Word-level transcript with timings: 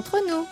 entre 0.00 0.18
nous. 0.28 0.46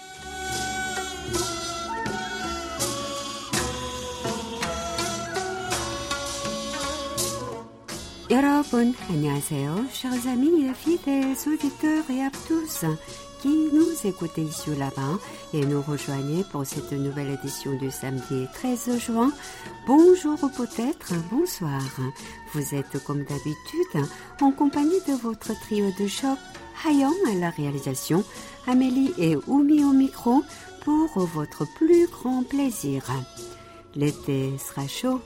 여러분, 8.30 8.94
안녕하세요. 9.10 9.86
Chers 9.92 10.26
amis 10.26 10.64
et 10.64 10.74
fidèles 10.74 11.36
auditeurs 11.46 12.04
et 12.10 12.22
à 12.22 12.30
tous 12.48 12.84
qui 13.44 13.68
nous 13.74 13.94
écoutez 14.04 14.40
ici 14.40 14.70
ou 14.70 14.78
là-bas 14.78 15.18
et 15.52 15.66
nous 15.66 15.82
rejoignez 15.82 16.44
pour 16.50 16.64
cette 16.64 16.92
nouvelle 16.92 17.38
édition 17.38 17.74
du 17.74 17.90
samedi 17.90 18.46
13 18.54 18.98
juin. 18.98 19.30
Bonjour 19.86 20.42
ou 20.42 20.48
peut-être 20.48 21.12
bonsoir. 21.30 21.82
Vous 22.54 22.74
êtes 22.74 23.04
comme 23.04 23.22
d'habitude 23.22 24.10
en 24.40 24.50
compagnie 24.50 25.00
de 25.06 25.12
votre 25.12 25.52
trio 25.60 25.90
de 26.00 26.06
choc, 26.06 26.38
Hayon 26.86 27.12
à 27.30 27.34
la 27.34 27.50
réalisation, 27.50 28.24
Amélie 28.69 29.11
et 29.17 29.35
Oumi 29.47 29.83
au 29.83 29.93
micro 29.93 30.43
pour 30.81 31.25
votre 31.25 31.65
plus 31.73 32.07
grand 32.07 32.43
plaisir. 32.43 33.03
L'été 33.95 34.51
sera 34.59 34.87
chaud, 34.87 35.19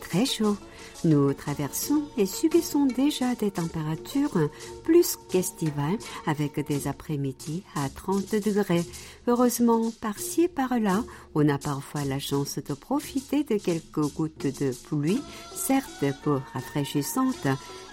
très 0.00 0.24
chaud. 0.24 0.56
Nous 1.04 1.34
traversons 1.34 2.04
et 2.16 2.24
subissons 2.24 2.86
déjà 2.86 3.34
des 3.34 3.50
températures 3.50 4.48
plus 4.82 5.18
qu'estivales 5.28 5.98
avec 6.26 6.66
des 6.66 6.88
après-midi 6.88 7.64
à 7.74 7.90
30 7.90 8.34
degrés. 8.36 8.84
Heureusement, 9.28 9.92
par-ci 10.00 10.44
et 10.44 10.48
par-là, 10.48 11.04
on 11.34 11.46
a 11.50 11.58
parfois 11.58 12.04
la 12.06 12.18
chance 12.18 12.58
de 12.66 12.72
profiter 12.72 13.44
de 13.44 13.58
quelques 13.58 14.10
gouttes 14.14 14.46
de 14.46 14.72
pluie, 14.88 15.20
certes 15.54 16.02
peu 16.24 16.38
rafraîchissantes, 16.54 17.46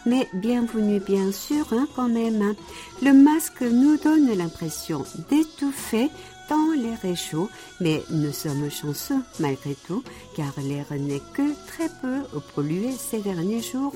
mais 0.05 0.27
bienvenue 0.33 0.99
bien 0.99 1.31
sûr 1.31 1.65
hein, 1.71 1.87
quand 1.95 2.09
même. 2.09 2.55
Le 3.01 3.13
masque 3.13 3.61
nous 3.61 3.97
donne 3.97 4.35
l'impression 4.35 5.03
d'étouffer 5.29 6.09
dans 6.49 6.73
les 6.75 6.95
réchauds, 6.95 7.49
mais 7.79 8.03
nous 8.09 8.33
sommes 8.33 8.69
chanceux 8.69 9.21
malgré 9.39 9.75
tout, 9.87 10.03
car 10.35 10.51
l'air 10.57 10.85
n'est 10.91 11.21
que 11.33 11.53
très 11.67 11.89
peu 12.01 12.23
pollué 12.53 12.91
ces 12.91 13.19
derniers 13.19 13.61
jours. 13.61 13.93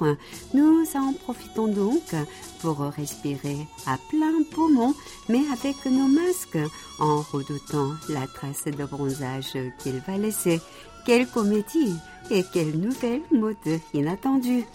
Nous 0.53 0.86
en 0.95 1.14
profitons 1.14 1.67
donc 1.67 2.16
pour 2.61 2.80
respirer 2.80 3.67
à 3.86 3.97
plein 4.09 4.44
poumon, 4.52 4.94
mais 5.30 5.44
avec 5.52 5.86
nos 5.86 6.08
masques, 6.08 6.58
en 6.99 7.21
redoutant 7.21 7.92
la 8.09 8.27
trace 8.27 8.66
de 8.66 8.86
bronzage 8.86 9.58
qu'il 9.80 10.02
va 10.08 10.17
laisser. 10.17 10.61
Quelle 11.05 11.27
comédie 11.27 11.95
et 12.31 12.44
quelle 12.53 12.77
nouvelle 12.77 13.21
mode 13.31 13.55
inattendue. 13.94 14.66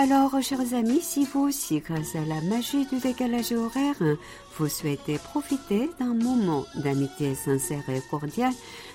Alors, 0.00 0.40
chers 0.40 0.74
amis, 0.74 1.00
si 1.00 1.24
vous 1.24 1.48
aussi, 1.48 1.80
grâce 1.80 2.14
à 2.14 2.24
la 2.24 2.40
magie 2.40 2.86
du 2.86 3.00
décalage 3.00 3.50
horaire, 3.50 3.96
vous 4.56 4.68
souhaitez 4.68 5.18
profiter 5.18 5.90
d'un 5.98 6.14
moment 6.14 6.64
d'amitié 6.76 7.34
sincère 7.34 7.82
et 7.90 8.00
cordiale, 8.08 8.52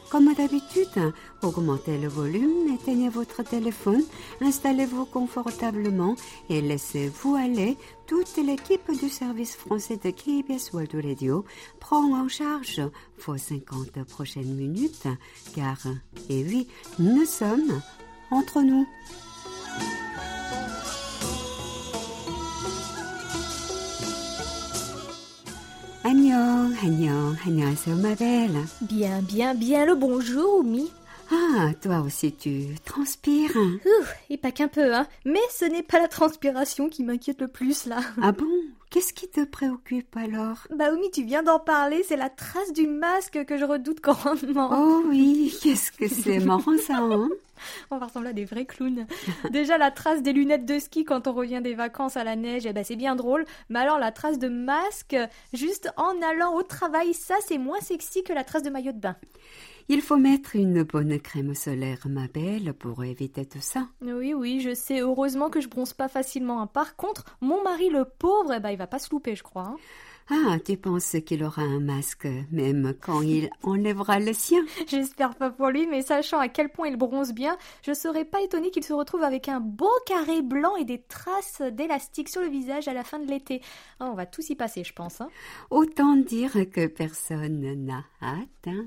comme 0.09 0.33
d'habitude, 0.33 1.13
augmentez 1.41 1.97
le 1.97 2.07
volume, 2.07 2.73
éteignez 2.73 3.09
votre 3.09 3.43
téléphone, 3.43 4.01
installez-vous 4.39 5.03
confortablement 5.03 6.15
et 6.49 6.61
laissez-vous 6.61 7.35
aller. 7.35 7.77
Toute 8.07 8.37
l'équipe 8.37 8.89
du 8.97 9.09
service 9.09 9.57
français 9.57 9.99
de 10.01 10.09
KBS 10.09 10.71
World 10.71 10.95
Radio 11.03 11.43
prend 11.81 12.13
en 12.17 12.29
charge 12.29 12.81
vos 13.25 13.37
50 13.37 14.05
prochaines 14.05 14.55
minutes, 14.55 15.09
car, 15.53 15.79
et 16.29 16.45
oui, 16.45 16.69
nous 16.97 17.25
sommes 17.25 17.81
entre 18.31 18.61
nous. 18.61 18.87
Agnon, 26.05 26.73
Agnon, 26.83 27.33
Agnon, 27.47 27.73
c'est 27.81 27.95
ma 27.95 28.13
belle. 28.15 28.57
Bien, 28.81 29.21
bien, 29.21 29.55
bien 29.55 29.85
le 29.85 29.95
bonjour, 29.95 30.59
Oumi. 30.59 30.91
Ah, 31.31 31.71
toi 31.81 32.01
aussi 32.01 32.33
tu 32.33 32.75
transpires. 32.85 33.55
Ouh, 33.55 34.05
et 34.29 34.37
pas 34.37 34.51
qu'un 34.51 34.67
peu, 34.67 34.93
hein. 34.93 35.07
Mais 35.25 35.39
ce 35.51 35.65
n'est 35.65 35.83
pas 35.83 35.99
la 35.99 36.07
transpiration 36.07 36.89
qui 36.89 37.03
m'inquiète 37.03 37.41
le 37.41 37.47
plus, 37.47 37.85
là. 37.85 37.99
Ah 38.21 38.31
bon? 38.31 38.47
Qu'est-ce 38.89 39.13
qui 39.13 39.27
te 39.27 39.43
préoccupe 39.43 40.15
alors? 40.15 40.67
Bah 40.75 40.91
Oumi, 40.93 41.09
tu 41.09 41.23
viens 41.23 41.41
d'en 41.41 41.57
parler, 41.59 42.03
c'est 42.07 42.15
la 42.15 42.29
trace 42.29 42.71
du 42.73 42.85
masque 42.85 43.43
que 43.45 43.57
je 43.57 43.65
redoute 43.65 44.01
grandement. 44.01 44.69
Oh 44.71 45.03
oui, 45.07 45.51
qu'est-ce 45.63 45.91
que 45.91 46.07
c'est 46.07 46.39
marrant 46.39 46.77
ça, 46.77 46.97
hein? 46.97 47.29
On 47.91 47.97
va 47.97 48.05
ressembler 48.05 48.29
à 48.29 48.33
des 48.33 48.45
vrais 48.45 48.65
clowns. 48.65 49.07
Déjà, 49.49 49.77
la 49.79 49.89
trace 49.89 50.21
des 50.21 50.33
lunettes 50.33 50.65
de 50.65 50.77
ski 50.77 51.05
quand 51.05 51.27
on 51.27 51.33
revient 51.33 51.61
des 51.63 51.73
vacances 51.73 52.17
à 52.17 52.23
la 52.23 52.35
neige, 52.35 52.65
eh 52.65 52.73
ben, 52.73 52.83
c'est 52.83 52.95
bien 52.95 53.15
drôle. 53.15 53.45
Mais 53.69 53.79
alors, 53.79 53.97
la 53.99 54.11
trace 54.11 54.37
de 54.37 54.49
masque, 54.49 55.15
juste 55.53 55.89
en 55.97 56.21
allant 56.21 56.53
au 56.53 56.61
travail, 56.61 57.13
ça, 57.13 57.35
c'est 57.47 57.57
moins 57.57 57.79
sexy 57.79 58.23
que 58.23 58.33
la 58.33 58.43
trace 58.43 58.63
de 58.63 58.69
maillot 58.69 58.91
de 58.91 58.99
bain. 58.99 59.15
Il 59.89 60.01
faut 60.01 60.17
mettre 60.17 60.55
une 60.55 60.83
bonne 60.83 61.19
crème 61.19 61.53
solaire, 61.55 61.99
ma 62.07 62.27
belle, 62.27 62.73
pour 62.73 63.03
éviter 63.03 63.45
tout 63.45 63.59
ça. 63.61 63.87
Oui, 64.01 64.33
oui, 64.33 64.59
je 64.61 64.73
sais. 64.73 64.99
Heureusement 65.01 65.49
que 65.49 65.61
je 65.61 65.67
bronze 65.67 65.93
pas 65.93 66.07
facilement. 66.07 66.61
hein. 66.61 66.67
Par 66.67 66.95
contre, 66.95 67.25
mon 67.41 67.61
mari, 67.63 67.89
le 67.89 68.05
pauvre, 68.05 68.53
eh 68.53 68.59
ben, 68.59 68.69
il 68.71 68.77
va 68.77 68.87
pas 68.87 68.99
se 68.99 69.09
louper, 69.11 69.35
je 69.35 69.43
crois. 69.43 69.63
hein. 69.67 69.75
Ah, 70.29 70.57
tu 70.63 70.77
penses 70.77 71.17
qu'il 71.25 71.43
aura 71.43 71.63
un 71.63 71.81
masque, 71.81 72.29
même 72.49 72.93
quand 73.01 73.21
il 73.23 73.49
enlèvera 73.63 74.19
le 74.21 74.31
sien? 74.31 74.63
J'espère 74.87 75.35
pas 75.35 75.49
pour 75.49 75.67
lui, 75.67 75.85
mais 75.85 76.01
sachant 76.01 76.39
à 76.39 76.47
quel 76.47 76.69
point 76.69 76.87
il 76.87 76.95
bronze 76.95 77.33
bien, 77.33 77.57
je 77.85 77.93
serais 77.93 78.23
pas 78.23 78.39
étonnée 78.41 78.71
qu'il 78.71 78.85
se 78.85 78.93
retrouve 78.93 79.23
avec 79.23 79.49
un 79.49 79.59
beau 79.59 79.91
carré 80.05 80.41
blanc 80.41 80.77
et 80.77 80.85
des 80.85 81.01
traces 81.01 81.61
d'élastique 81.73 82.29
sur 82.29 82.41
le 82.41 82.47
visage 82.47 82.87
à 82.87 82.93
la 82.93 83.03
fin 83.03 83.19
de 83.19 83.27
l'été. 83.29 83.61
Ah, 83.99 84.05
on 84.09 84.13
va 84.15 84.25
tous 84.25 84.49
y 84.49 84.55
passer, 84.55 84.85
je 84.85 84.93
pense. 84.93 85.19
hein. 85.19 85.27
Autant 85.69 86.15
dire 86.15 86.53
que 86.71 86.87
personne 86.87 87.83
n'a 87.85 88.05
hâte. 88.21 88.67
hein. 88.67 88.85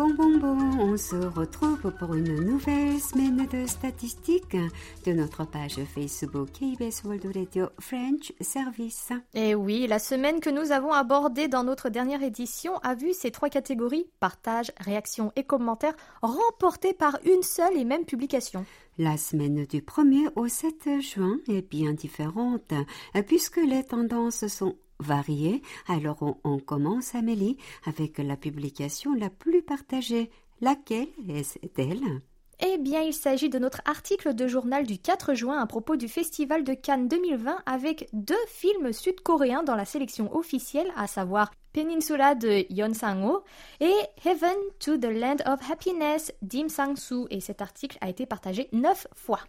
Bon, 0.00 0.14
bon, 0.14 0.38
bon, 0.38 0.56
on 0.78 0.96
se 0.96 1.14
retrouve 1.14 1.92
pour 1.98 2.14
une 2.14 2.42
nouvelle 2.42 2.98
semaine 2.98 3.46
de 3.52 3.66
statistiques 3.66 4.56
de 5.04 5.12
notre 5.12 5.44
page 5.44 5.76
Facebook 5.94 6.48
KBS 6.52 7.04
World 7.04 7.36
Radio 7.36 7.66
French 7.78 8.32
Service. 8.40 9.12
Et 9.34 9.54
oui, 9.54 9.86
la 9.86 9.98
semaine 9.98 10.40
que 10.40 10.48
nous 10.48 10.72
avons 10.72 10.90
abordée 10.90 11.48
dans 11.48 11.64
notre 11.64 11.90
dernière 11.90 12.22
édition 12.22 12.78
a 12.78 12.94
vu 12.94 13.12
ces 13.12 13.30
trois 13.30 13.50
catégories, 13.50 14.06
partage, 14.20 14.72
réaction 14.80 15.32
et 15.36 15.44
commentaires, 15.44 15.96
remportées 16.22 16.94
par 16.94 17.18
une 17.26 17.42
seule 17.42 17.76
et 17.76 17.84
même 17.84 18.06
publication. 18.06 18.64
La 18.96 19.18
semaine 19.18 19.66
du 19.66 19.82
1er 19.82 20.30
au 20.34 20.48
7 20.48 21.00
juin 21.02 21.36
est 21.46 21.68
bien 21.68 21.92
différente 21.92 22.72
puisque 23.26 23.60
les 23.60 23.84
tendances 23.84 24.46
sont 24.46 24.76
variées. 25.00 25.62
Alors 25.88 26.18
on, 26.22 26.36
on 26.44 26.58
commence, 26.58 27.14
Amélie, 27.14 27.56
avec 27.86 28.18
la 28.18 28.36
publication 28.36 29.14
la 29.14 29.30
plus 29.30 29.62
partagée. 29.62 30.30
Laquelle 30.60 31.08
est-elle? 31.28 32.20
Eh 32.62 32.76
bien, 32.76 33.00
il 33.00 33.14
s'agit 33.14 33.48
de 33.48 33.58
notre 33.58 33.80
article 33.86 34.34
de 34.34 34.46
journal 34.46 34.84
du 34.84 34.98
4 34.98 35.32
juin 35.32 35.58
à 35.58 35.66
propos 35.66 35.96
du 35.96 36.08
Festival 36.08 36.62
de 36.62 36.74
Cannes 36.74 37.08
2020 37.08 37.62
avec 37.64 38.10
deux 38.12 38.34
films 38.48 38.92
sud-coréens 38.92 39.62
dans 39.62 39.76
la 39.76 39.86
sélection 39.86 40.34
officielle, 40.36 40.92
à 40.94 41.06
savoir 41.06 41.52
Peninsula 41.72 42.34
de 42.34 42.66
Yeon 42.70 42.92
Sang-ho 42.92 43.42
et 43.80 43.94
Heaven 44.26 44.56
to 44.78 44.98
the 44.98 45.06
Land 45.06 45.36
of 45.46 45.70
Happiness 45.70 46.34
d'Im 46.42 46.68
Sang-soo. 46.68 47.26
Et 47.30 47.40
cet 47.40 47.62
article 47.62 47.96
a 48.02 48.10
été 48.10 48.26
partagé 48.26 48.68
neuf 48.72 49.06
fois. 49.14 49.40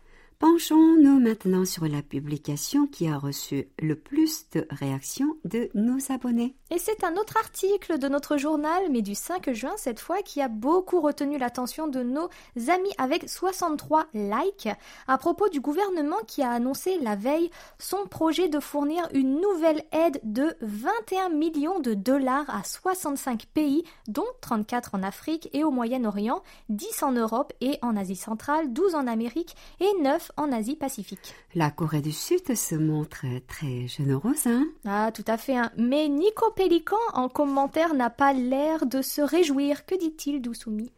Penchons-nous 0.41 1.19
maintenant 1.19 1.66
sur 1.66 1.88
la 1.88 2.02
publication 2.02 2.88
qui 2.88 3.07
a 3.07 3.19
reçu 3.19 3.68
le 3.79 3.96
plus 3.96 4.50
de 4.53 4.66
réactions 4.72 5.38
de 5.46 5.69
nos 5.75 6.00
abonnés. 6.12 6.56
Et 6.73 6.77
c'est 6.77 7.03
un 7.03 7.18
autre 7.18 7.35
article 7.35 8.00
de 8.00 8.07
notre 8.07 8.38
journal, 8.38 8.83
mais 8.89 9.01
du 9.01 9.13
5 9.13 9.51
juin 9.51 9.73
cette 9.75 10.00
fois, 10.00 10.21
qui 10.21 10.41
a 10.41 10.47
beaucoup 10.47 11.01
retenu 11.01 11.38
l'attention 11.38 11.89
de 11.89 12.01
nos 12.01 12.29
amis 12.69 12.94
avec 12.97 13.27
63 13.29 14.06
likes 14.13 14.69
à 15.09 15.18
propos 15.18 15.50
du 15.50 15.59
gouvernement 15.59 16.15
qui 16.25 16.41
a 16.41 16.50
annoncé 16.51 16.97
la 17.01 17.18
veille 17.18 17.51
son 17.77 18.06
projet 18.06 18.47
de 18.47 18.62
fournir 18.62 19.06
une 19.13 19.41
nouvelle 19.41 19.83
aide 19.91 20.21
de 20.23 20.56
21 20.62 21.27
millions 21.29 21.81
de 21.81 21.94
dollars 21.94 22.50
à 22.50 22.63
65 22.63 23.47
pays, 23.53 23.83
dont 24.07 24.23
34 24.39 24.95
en 24.95 25.03
Afrique 25.03 25.50
et 25.51 25.65
au 25.65 25.71
Moyen-Orient, 25.71 26.41
10 26.69 27.03
en 27.03 27.12
Europe 27.12 27.51
et 27.59 27.79
en 27.81 27.97
Asie 27.97 28.15
centrale, 28.15 28.71
12 28.71 28.95
en 28.95 29.07
Amérique 29.07 29.57
et 29.81 29.91
9 30.01 30.31
en 30.38 30.53
Asie-Pacifique. 30.53 31.35
La 31.53 31.69
Corée 31.69 32.00
du 32.01 32.13
Sud 32.13 32.56
se 32.56 32.75
montre 32.75 33.25
très 33.50 33.88
généreuse, 33.88 34.47
hein? 34.47 34.68
Ah, 34.85 35.12
tout 35.13 35.25
à 35.27 35.35
fait. 35.38 35.57
hein. 35.57 35.69
Mais 35.75 36.07
Nico 36.07 36.50
Pélican, 36.62 36.96
en 37.13 37.28
commentaire, 37.28 37.96
n'a 37.96 38.12
pas 38.12 38.34
l'air 38.34 38.86
de 38.86 39.02
se 39.02 39.19
réjouir. 39.19 39.84
Que 39.88 39.98
dit-il, 39.98 40.44
Dousoumi? 40.44 40.92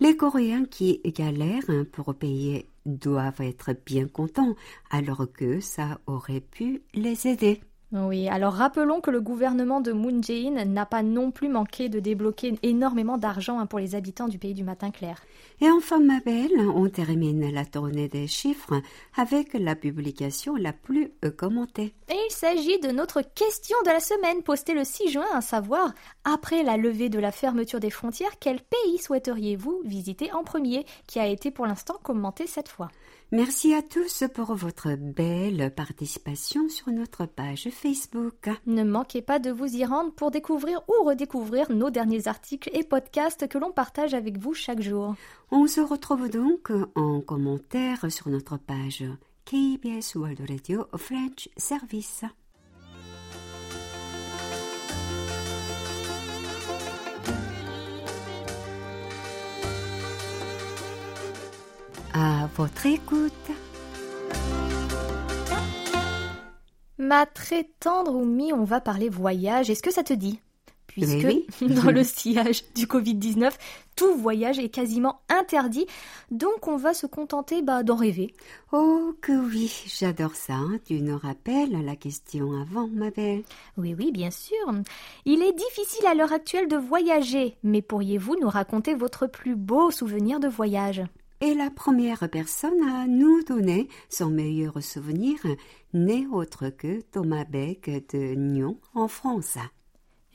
Les 0.00 0.18
Coréens 0.18 0.66
qui 0.66 1.00
galèrent 1.02 1.64
hein, 1.68 1.86
pour 1.90 2.14
payer 2.14 2.68
doivent 2.84 3.40
être 3.40 3.70
bien 3.86 4.06
contents, 4.06 4.54
alors 4.90 5.26
que 5.32 5.60
ça 5.60 5.98
aurait 6.06 6.42
pu 6.42 6.82
les 6.92 7.26
aider. 7.26 7.62
Oui, 7.92 8.26
alors 8.26 8.54
rappelons 8.54 9.02
que 9.02 9.10
le 9.10 9.20
gouvernement 9.20 9.82
de 9.82 9.92
Moon 9.92 10.22
Jae-in 10.22 10.64
n'a 10.64 10.86
pas 10.86 11.02
non 11.02 11.30
plus 11.30 11.50
manqué 11.50 11.90
de 11.90 12.00
débloquer 12.00 12.58
énormément 12.62 13.18
d'argent 13.18 13.58
hein, 13.58 13.66
pour 13.66 13.78
les 13.78 13.94
habitants 13.94 14.28
du 14.28 14.38
pays 14.38 14.54
du 14.54 14.64
matin 14.64 14.90
clair. 14.90 15.22
Et 15.60 15.70
enfin, 15.70 16.00
ma 16.00 16.20
belle, 16.20 16.58
on 16.74 16.88
termine 16.88 17.52
la 17.52 17.66
tournée 17.66 18.08
des 18.08 18.26
chiffres 18.26 18.80
avec 19.14 19.52
la 19.52 19.76
publication 19.76 20.56
la 20.56 20.72
plus 20.72 21.12
euh, 21.22 21.30
commentée. 21.30 21.92
Et 22.08 22.16
il 22.28 22.32
s'agit 22.32 22.80
de 22.80 22.92
notre 22.92 23.20
question 23.20 23.76
de 23.84 23.90
la 23.90 24.00
semaine 24.00 24.42
postée 24.42 24.72
le 24.72 24.84
6 24.84 25.10
juin, 25.10 25.26
à 25.34 25.42
savoir, 25.42 25.92
après 26.24 26.62
la 26.62 26.78
levée 26.78 27.10
de 27.10 27.18
la 27.18 27.30
fermeture 27.30 27.78
des 27.78 27.90
frontières, 27.90 28.38
quel 28.40 28.60
pays 28.62 28.98
souhaiteriez-vous 28.98 29.82
visiter 29.84 30.32
en 30.32 30.44
premier, 30.44 30.86
qui 31.06 31.20
a 31.20 31.26
été 31.26 31.50
pour 31.50 31.66
l'instant 31.66 31.98
commenté 32.02 32.46
cette 32.46 32.68
fois? 32.68 32.88
Merci 33.34 33.72
à 33.72 33.80
tous 33.80 34.24
pour 34.34 34.54
votre 34.54 34.94
belle 34.94 35.72
participation 35.74 36.68
sur 36.68 36.90
notre 36.90 37.24
page 37.24 37.70
Facebook. 37.70 38.50
Ne 38.66 38.84
manquez 38.84 39.22
pas 39.22 39.38
de 39.38 39.50
vous 39.50 39.74
y 39.74 39.86
rendre 39.86 40.12
pour 40.12 40.30
découvrir 40.30 40.82
ou 40.86 41.04
redécouvrir 41.04 41.72
nos 41.72 41.88
derniers 41.88 42.28
articles 42.28 42.68
et 42.74 42.84
podcasts 42.84 43.48
que 43.48 43.56
l'on 43.56 43.72
partage 43.72 44.12
avec 44.12 44.36
vous 44.36 44.52
chaque 44.52 44.82
jour. 44.82 45.14
On 45.50 45.66
se 45.66 45.80
retrouve 45.80 46.28
donc 46.28 46.70
en 46.94 47.22
commentaire 47.22 48.12
sur 48.12 48.28
notre 48.28 48.58
page 48.58 49.02
KBS 49.46 50.14
World 50.14 50.42
Radio 50.46 50.84
French 50.98 51.48
Service. 51.56 52.26
À 62.14 62.48
votre 62.56 62.86
écoute. 62.86 63.32
Ma 66.98 67.26
très 67.26 67.64
tendre 67.80 68.14
Oumi, 68.14 68.52
on 68.52 68.64
va 68.64 68.80
parler 68.80 69.08
voyage. 69.08 69.70
Est-ce 69.70 69.82
que 69.82 69.90
ça 69.92 70.02
te 70.04 70.12
dit? 70.12 70.40
Puisque 70.86 71.24
Oui, 71.24 71.46
dans 71.62 71.90
le 71.90 72.04
sillage 72.04 72.64
du 72.74 72.84
Covid-19, 72.86 73.50
tout 73.96 74.14
voyage 74.14 74.58
est 74.58 74.68
quasiment 74.68 75.20
interdit. 75.30 75.86
Donc 76.30 76.68
on 76.68 76.76
va 76.76 76.92
se 76.92 77.06
contenter 77.06 77.62
bah, 77.62 77.82
d'en 77.82 77.96
rêver. 77.96 78.34
Oh 78.72 79.14
que 79.22 79.32
oui, 79.32 79.72
j'adore 79.98 80.34
ça. 80.34 80.52
hein. 80.52 80.78
Tu 80.84 81.00
nous 81.00 81.16
rappelles 81.16 81.82
la 81.82 81.96
question 81.96 82.52
avant, 82.60 82.88
ma 82.88 83.10
belle. 83.10 83.42
Oui, 83.78 83.94
oui, 83.98 84.12
bien 84.12 84.30
sûr. 84.30 84.54
Il 85.24 85.42
est 85.42 85.54
difficile 85.54 86.06
à 86.06 86.14
l'heure 86.14 86.32
actuelle 86.32 86.68
de 86.68 86.76
voyager, 86.76 87.56
mais 87.62 87.80
pourriez-vous 87.80 88.36
nous 88.38 88.50
raconter 88.50 88.94
votre 88.94 89.26
plus 89.26 89.56
beau 89.56 89.90
souvenir 89.90 90.40
de 90.40 90.48
voyage? 90.48 91.02
Et 91.44 91.54
la 91.54 91.70
première 91.70 92.28
personne 92.30 92.88
à 92.88 93.08
nous 93.08 93.42
donner 93.42 93.88
son 94.08 94.30
meilleur 94.30 94.80
souvenir 94.80 95.38
n'est 95.92 96.24
autre 96.28 96.68
que 96.68 97.00
Thomas 97.00 97.44
Beck 97.44 97.90
de 98.12 98.34
Nyon 98.36 98.78
en 98.94 99.08
France. 99.08 99.58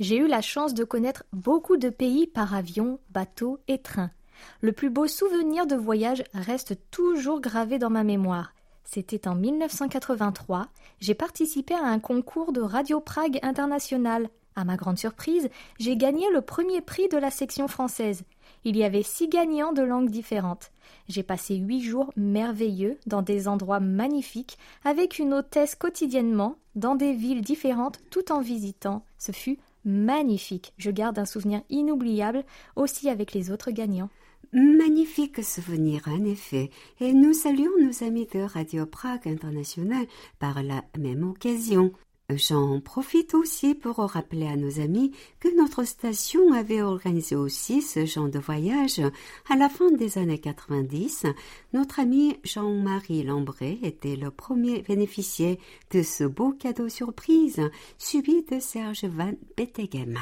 J'ai 0.01 0.17
eu 0.17 0.27
la 0.27 0.41
chance 0.41 0.73
de 0.73 0.83
connaître 0.83 1.23
beaucoup 1.31 1.77
de 1.77 1.89
pays 1.89 2.27
par 2.27 2.53
avion, 2.53 2.99
bateau 3.09 3.57
et 3.69 3.81
train. 3.81 4.11
Le 4.59 4.73
plus 4.73 4.89
beau 4.89 5.07
souvenir 5.07 5.65
de 5.65 5.77
voyage 5.77 6.25
reste 6.33 6.77
toujours 6.91 7.39
gravé 7.39 7.79
dans 7.79 7.89
ma 7.89 8.03
mémoire. 8.03 8.53
C'était 8.83 9.29
en 9.29 9.35
1983. 9.35 10.67
J'ai 10.99 11.15
participé 11.15 11.73
à 11.73 11.85
un 11.85 11.99
concours 11.99 12.51
de 12.51 12.59
Radio 12.59 12.99
Prague 12.99 13.39
International. 13.43 14.29
À 14.57 14.65
ma 14.65 14.75
grande 14.75 14.97
surprise, 14.97 15.49
j'ai 15.79 15.95
gagné 15.95 16.25
le 16.33 16.41
premier 16.41 16.81
prix 16.81 17.07
de 17.07 17.17
la 17.17 17.31
section 17.31 17.69
française. 17.69 18.23
Il 18.63 18.77
y 18.77 18.83
avait 18.83 19.03
six 19.03 19.27
gagnants 19.27 19.73
de 19.73 19.81
langues 19.81 20.09
différentes. 20.09 20.71
J'ai 21.07 21.23
passé 21.23 21.55
huit 21.55 21.81
jours 21.81 22.11
merveilleux 22.15 22.97
dans 23.05 23.21
des 23.21 23.47
endroits 23.47 23.79
magnifiques 23.79 24.57
avec 24.83 25.19
une 25.19 25.33
hôtesse 25.33 25.75
quotidiennement 25.75 26.55
dans 26.75 26.95
des 26.95 27.13
villes 27.13 27.41
différentes 27.41 27.99
tout 28.09 28.31
en 28.31 28.41
visitant. 28.41 29.03
Ce 29.17 29.31
fut 29.31 29.57
magnifique. 29.85 30.73
Je 30.77 30.91
garde 30.91 31.17
un 31.17 31.25
souvenir 31.25 31.61
inoubliable 31.69 32.43
aussi 32.75 33.09
avec 33.09 33.33
les 33.33 33.51
autres 33.51 33.71
gagnants. 33.71 34.09
Magnifique 34.53 35.43
souvenir, 35.43 36.03
en 36.07 36.23
effet, 36.23 36.69
et 37.01 37.11
nous 37.11 37.33
saluons 37.33 37.71
nos 37.81 38.03
amis 38.03 38.27
de 38.33 38.39
Radio 38.39 38.85
Prague 38.85 39.27
International 39.27 40.05
par 40.39 40.63
la 40.63 40.83
même 40.97 41.29
occasion. 41.29 41.91
J'en 42.35 42.81
profite 42.81 43.33
aussi 43.35 43.73
pour 43.73 43.95
rappeler 43.99 44.47
à 44.47 44.57
nos 44.57 44.81
amis 44.81 45.13
que 45.39 45.47
notre 45.55 45.85
station 45.85 46.51
avait 46.51 46.81
organisé 46.81 47.37
aussi 47.37 47.81
ce 47.81 48.05
genre 48.05 48.27
de 48.27 48.37
voyage 48.37 49.01
à 49.49 49.55
la 49.55 49.69
fin 49.69 49.91
des 49.91 50.17
années 50.17 50.37
90. 50.37 51.25
Notre 51.71 52.01
ami 52.01 52.37
Jean-Marie 52.43 53.23
Lambré 53.23 53.79
était 53.81 54.17
le 54.17 54.29
premier 54.29 54.81
bénéficiaire 54.81 55.55
de 55.91 56.01
ce 56.01 56.25
beau 56.25 56.51
cadeau 56.51 56.89
surprise, 56.89 57.61
suivi 57.97 58.43
de 58.43 58.59
Serge 58.59 59.05
Van 59.05 59.31
Bettegem. 59.55 60.19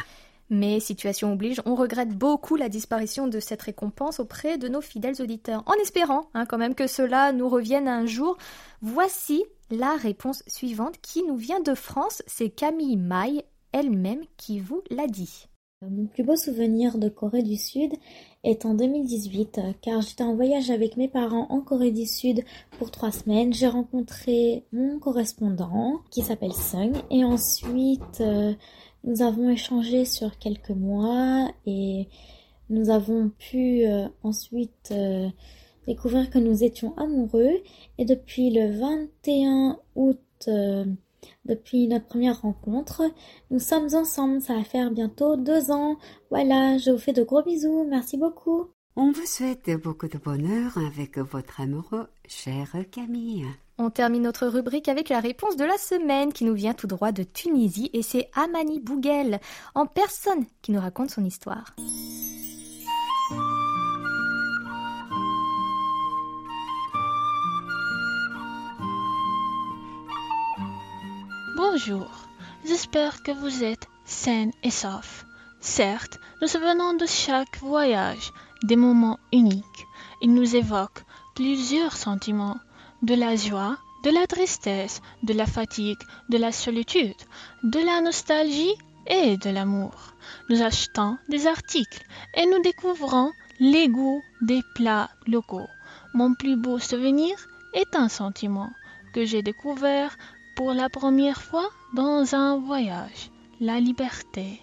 Mais 0.52 0.80
situation 0.80 1.34
oblige, 1.34 1.60
on 1.66 1.74
regrette 1.74 2.16
beaucoup 2.16 2.56
la 2.56 2.70
disparition 2.70 3.28
de 3.28 3.40
cette 3.40 3.64
récompense 3.64 4.20
auprès 4.20 4.60
de 4.60 4.68
nos 4.68 4.82
fidèles 4.82 5.20
auditeurs, 5.24 5.64
en 5.66 5.74
espérant 5.82 6.30
hein, 6.36 6.46
quand 6.46 6.60
même 6.60 6.76
que 6.76 6.86
cela 6.86 7.32
nous 7.32 7.50
revienne 7.50 7.88
un 7.88 8.06
jour. 8.06 8.38
Voici 8.84 9.44
la 9.72 9.96
réponse 9.96 10.44
suivante 10.48 10.96
qui 11.02 11.24
nous 11.24 11.36
vient 11.36 11.60
de 11.60 11.74
France, 11.74 12.24
c'est 12.28 12.50
Camille 12.50 12.98
Maille 12.98 13.44
elle-même 13.72 14.22
qui 14.38 14.60
vous 14.60 14.82
l'a 14.90 15.08
dit. 15.08 15.48
Mon 15.82 16.08
plus 16.08 16.24
beau 16.24 16.36
souvenir 16.36 16.98
de 16.98 17.10
Corée 17.10 17.44
du 17.44 17.58
Sud 17.58 17.92
est 18.44 18.66
en 18.66 18.74
2018 18.74 19.58
euh, 19.58 19.74
car 19.82 20.02
j'étais 20.02 20.24
en 20.24 20.34
voyage 20.34 20.72
avec 20.72 20.98
mes 20.98 21.10
parents 21.10 21.48
en 21.50 21.62
Corée 21.62 21.92
du 21.92 22.06
Sud 22.06 22.44
pour 22.80 22.92
trois 22.92 23.12
semaines. 23.12 23.54
J'ai 23.54 23.68
rencontré 23.68 24.66
mon 24.72 24.98
correspondant 25.00 26.00
qui 26.12 26.22
s'appelle 26.22 26.54
Sung 26.54 26.94
et 27.12 27.24
ensuite 27.24 28.22
euh, 28.22 28.54
nous 29.04 29.22
avons 29.22 29.50
échangé 29.50 30.06
sur 30.06 30.40
quelques 30.40 30.72
mois 30.72 31.52
et 31.68 32.08
nous 32.70 32.90
avons 32.90 33.30
pu 33.30 33.86
euh, 33.86 34.08
ensuite 34.24 34.92
euh, 34.92 35.30
découvrir 35.88 36.30
que 36.30 36.40
nous 36.40 36.64
étions 36.64 36.96
amoureux 36.98 37.62
et 37.98 38.06
depuis 38.06 38.50
le 38.50 38.78
21 38.80 39.80
août 39.96 40.20
euh, 40.48 40.86
depuis 41.46 41.88
notre 41.88 42.06
première 42.06 42.42
rencontre. 42.42 43.04
Nous 43.52 43.60
sommes 43.60 43.94
ensemble, 43.94 44.42
ça 44.42 44.56
va 44.56 44.64
faire 44.64 44.92
bientôt 44.92 45.36
deux 45.36 45.72
ans. 45.72 45.98
Voilà, 46.30 46.78
je 46.78 46.92
vous 46.92 46.98
fais 46.98 47.14
de 47.14 47.24
gros 47.24 47.44
bisous, 47.44 47.86
merci 47.90 48.18
beaucoup. 48.18 48.68
On 48.98 49.12
vous 49.12 49.26
souhaite 49.26 49.70
beaucoup 49.84 50.08
de 50.08 50.18
bonheur 50.18 50.78
avec 50.78 51.18
votre 51.18 51.60
amoureux, 51.60 52.08
chère 52.28 52.76
Camille. 52.92 53.46
On 53.78 53.90
termine 53.90 54.22
notre 54.22 54.48
rubrique 54.48 54.88
avec 54.88 55.10
la 55.10 55.20
réponse 55.20 55.58
de 55.58 55.66
la 55.66 55.78
semaine 55.78 56.32
qui 56.32 56.46
nous 56.46 56.54
vient 56.54 56.74
tout 56.74 56.88
droit 56.88 57.12
de 57.12 57.24
Tunisie 57.24 57.90
et 57.92 58.02
c'est 58.02 58.30
Amani 58.34 58.80
Bouguel 58.80 59.42
en 59.74 59.86
personne 59.86 60.46
qui 60.62 60.72
nous 60.72 60.80
raconte 60.80 61.10
son 61.10 61.26
histoire. 61.26 61.76
Bonjour, 71.72 72.12
j'espère 72.64 73.24
que 73.24 73.32
vous 73.32 73.64
êtes 73.64 73.88
sains 74.06 74.52
et 74.62 74.70
saufs. 74.70 75.26
Certes, 75.60 76.20
nous 76.40 76.48
souvenons 76.48 76.94
de 76.94 77.08
chaque 77.08 77.58
voyage 77.58 78.32
des 78.64 78.76
moments 78.76 79.20
uniques. 79.34 79.88
Ils 80.22 80.34
nous 80.34 80.56
évoquent 80.56 81.04
plusieurs 81.34 81.98
sentiments, 81.98 82.60
de 83.02 83.16
la 83.16 83.36
joie, 83.36 83.78
de 84.04 84.12
la 84.12 84.28
tristesse, 84.28 85.02
de 85.24 85.34
la 85.34 85.48
fatigue, 85.48 86.02
de 86.30 86.38
la 86.38 86.52
solitude, 86.52 87.16
de 87.64 87.80
la 87.80 88.00
nostalgie 88.00 88.76
et 89.08 89.36
de 89.38 89.50
l'amour. 89.50 89.96
Nous 90.50 90.62
achetons 90.62 91.18
des 91.30 91.48
articles 91.48 92.06
et 92.36 92.46
nous 92.46 92.62
découvrons 92.62 93.32
les 93.60 93.90
goûts 93.90 94.22
des 94.42 94.62
plats 94.76 95.10
locaux. 95.26 95.70
Mon 96.14 96.36
plus 96.36 96.58
beau 96.58 96.78
souvenir 96.78 97.36
est 97.74 97.96
un 97.96 98.08
sentiment 98.08 98.70
que 99.16 99.26
j'ai 99.26 99.42
découvert 99.42 100.18
pour 100.56 100.74
la 100.74 100.90
première 100.90 101.42
fois 101.42 101.70
dans 101.94 102.34
un 102.34 102.58
voyage, 102.58 103.30
la 103.60 103.80
liberté. 103.80 104.62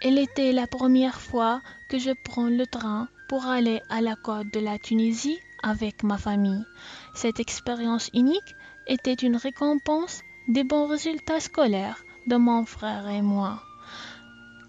Elle 0.00 0.18
était 0.18 0.52
la 0.52 0.66
première 0.66 1.20
fois 1.20 1.60
que 1.88 1.98
je 1.98 2.10
prends 2.24 2.48
le 2.48 2.66
train 2.66 3.08
pour 3.28 3.46
aller 3.46 3.80
à 3.88 4.00
la 4.00 4.16
côte 4.16 4.52
de 4.52 4.60
la 4.60 4.78
Tunisie 4.78 5.38
avec 5.62 6.02
ma 6.02 6.18
famille. 6.18 6.64
Cette 7.14 7.40
expérience 7.40 8.10
unique 8.12 8.56
était 8.86 9.14
une 9.14 9.36
récompense 9.36 10.22
des 10.48 10.64
bons 10.64 10.86
résultats 10.86 11.40
scolaires 11.40 12.04
de 12.26 12.36
mon 12.36 12.64
frère 12.64 13.08
et 13.08 13.22
moi. 13.22 13.62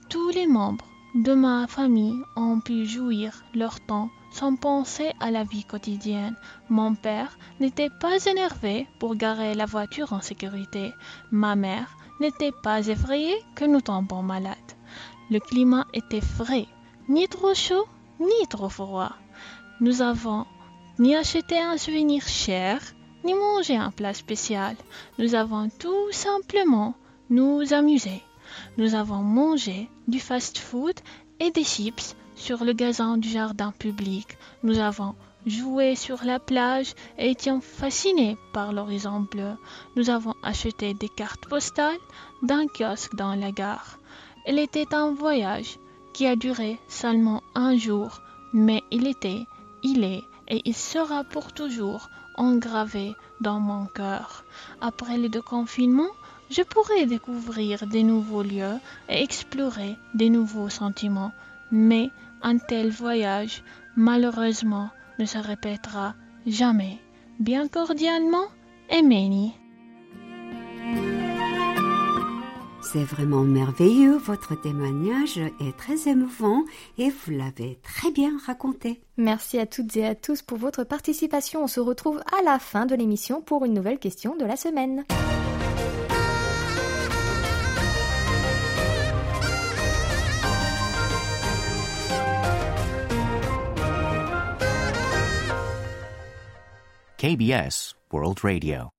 Tous 0.10 0.30
les 0.30 0.48
membres 0.48 0.89
de 1.16 1.34
ma 1.34 1.66
famille 1.66 2.22
ont 2.36 2.60
pu 2.60 2.86
jouir 2.86 3.44
leur 3.56 3.80
temps 3.80 4.10
sans 4.32 4.56
penser 4.56 5.12
à 5.20 5.32
la 5.32 5.44
vie 5.44 5.64
quotidienne. 5.64 6.36
Mon 6.70 6.94
père 6.94 7.38
n'était 7.60 7.90
pas 7.90 8.24
énervé 8.26 8.88
pour 9.00 9.16
garer 9.16 9.56
la 9.56 9.66
voiture 9.66 10.14
en 10.14 10.22
sécurité. 10.22 10.94
Ma 11.32 11.56
mère 11.56 11.98
n'était 12.20 12.52
pas 12.52 12.88
effrayée 12.88 13.38
que 13.56 13.66
nous 13.66 13.82
tombions 13.82 14.22
malades. 14.22 14.58
Le 15.32 15.40
climat 15.40 15.88
était 15.94 16.22
frais, 16.22 16.68
ni 17.08 17.28
trop 17.28 17.56
chaud, 17.56 17.88
ni 18.20 18.48
trop 18.48 18.70
froid. 18.70 19.14
Nous 19.82 20.02
avons 20.02 20.46
ni 21.00 21.16
acheté 21.16 21.60
un 21.60 21.78
souvenir 21.78 22.28
cher, 22.28 22.82
ni 23.24 23.34
mangé 23.34 23.76
un 23.76 23.92
plat 23.92 24.14
spécial. 24.14 24.76
Nous 25.18 25.34
avons 25.34 25.70
tout 25.80 26.12
simplement 26.12 26.94
nous 27.30 27.74
amuser. 27.74 28.22
Nous 28.78 28.96
avons 28.96 29.24
mangé 29.24 29.90
du 30.08 30.20
fast-food 30.20 30.96
et 31.40 31.52
des 31.52 31.64
chips 31.64 32.16
sur 32.36 32.64
le 32.64 32.74
gazon 32.74 33.18
du 33.18 33.30
jardin 33.30 33.72
public. 33.72 34.38
Nous 34.64 34.80
avons 34.80 35.16
joué 35.46 35.96
sur 35.96 36.24
la 36.24 36.40
plage 36.40 36.94
et 37.18 37.32
étions 37.32 37.62
fascinés 37.62 38.38
par 38.54 38.74
l'horizon 38.74 39.22
bleu. 39.22 39.54
Nous 39.96 40.10
avons 40.10 40.34
acheté 40.44 40.94
des 40.94 41.10
cartes 41.10 41.48
postales 41.48 41.98
d'un 42.42 42.68
kiosque 42.68 43.16
dans 43.16 43.36
la 43.36 43.52
gare. 43.52 44.00
Il 44.48 44.60
était 44.60 44.94
un 44.94 45.14
voyage 45.14 45.78
qui 46.14 46.26
a 46.26 46.36
duré 46.36 46.80
seulement 46.88 47.44
un 47.56 47.78
jour, 47.78 48.22
mais 48.54 48.84
il 48.92 49.08
était, 49.08 49.46
il 49.84 50.04
est 50.04 50.24
et 50.48 50.62
il 50.66 50.76
sera 50.76 51.24
pour 51.24 51.54
toujours 51.54 52.10
engravé 52.36 53.14
dans 53.42 53.60
mon 53.60 53.86
cœur. 53.86 54.44
Après 54.82 55.18
les 55.18 55.30
deux 55.30 55.42
confinements, 55.42 56.12
je 56.50 56.62
pourrai 56.62 57.06
découvrir 57.06 57.86
des 57.88 58.04
nouveaux 58.04 58.44
lieux 58.44 58.78
et 59.08 59.22
explorer 59.24 59.96
des 60.14 60.30
nouveaux 60.30 60.70
sentiments. 60.70 61.32
Mais 61.72 62.10
un 62.42 62.58
tel 62.58 62.90
voyage, 62.90 63.64
malheureusement, 63.96 64.90
ne 65.20 65.26
se 65.26 65.38
répétera 65.38 66.16
jamais. 66.48 66.98
Bien 67.40 67.68
cordialement, 67.68 68.46
Emeni. 68.90 69.54
C'est 72.92 73.04
vraiment 73.04 73.44
merveilleux, 73.44 74.18
votre 74.18 74.60
témoignage 74.60 75.38
est 75.38 75.78
très 75.78 76.10
émouvant 76.10 76.64
et 76.98 77.12
vous 77.12 77.32
l'avez 77.32 77.80
très 77.84 78.10
bien 78.10 78.32
raconté. 78.48 79.02
Merci 79.16 79.60
à 79.60 79.68
toutes 79.68 79.96
et 79.96 80.08
à 80.08 80.16
tous 80.16 80.42
pour 80.42 80.58
votre 80.58 80.84
participation. 80.84 81.64
On 81.64 81.68
se 81.68 81.80
retrouve 81.80 82.20
à 82.36 82.42
la 82.44 82.58
fin 82.58 82.88
de 82.88 82.96
l'émission 82.96 83.42
pour 83.42 83.64
une 83.64 83.76
nouvelle 83.76 84.00
question 84.00 84.36
de 84.38 84.46
la 84.46 84.56
semaine. 84.56 85.04
KBS 97.20 97.98
World 98.14 98.40
Radio. 98.44 98.92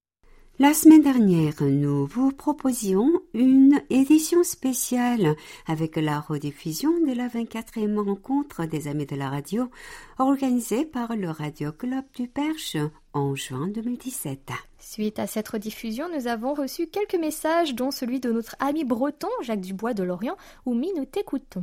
La 0.58 0.74
semaine 0.74 1.00
dernière, 1.00 1.54
nous 1.62 2.04
vous 2.04 2.32
proposions 2.32 3.08
une 3.32 3.80
édition 3.88 4.44
spéciale 4.44 5.36
avec 5.66 5.96
la 5.96 6.20
rediffusion 6.20 6.90
de 7.06 7.14
la 7.14 7.28
24e 7.28 7.98
rencontre 7.98 8.66
des 8.66 8.88
Amis 8.88 9.06
de 9.06 9.16
la 9.16 9.30
radio 9.30 9.70
organisée 10.18 10.84
par 10.84 11.16
le 11.16 11.30
Radio 11.30 11.72
Club 11.72 12.04
du 12.14 12.28
Perche 12.28 12.76
en 13.14 13.34
juin 13.34 13.68
2017. 13.68 14.50
Suite 14.78 15.18
à 15.18 15.26
cette 15.26 15.48
rediffusion, 15.48 16.04
nous 16.14 16.26
avons 16.26 16.52
reçu 16.52 16.88
quelques 16.88 17.18
messages, 17.18 17.74
dont 17.74 17.90
celui 17.90 18.20
de 18.20 18.30
notre 18.30 18.54
ami 18.58 18.84
breton 18.84 19.28
Jacques 19.40 19.62
Dubois 19.62 19.94
de 19.94 20.02
Lorient, 20.02 20.36
où 20.66 20.74
nous 20.74 21.06
t'écoutons. 21.06 21.62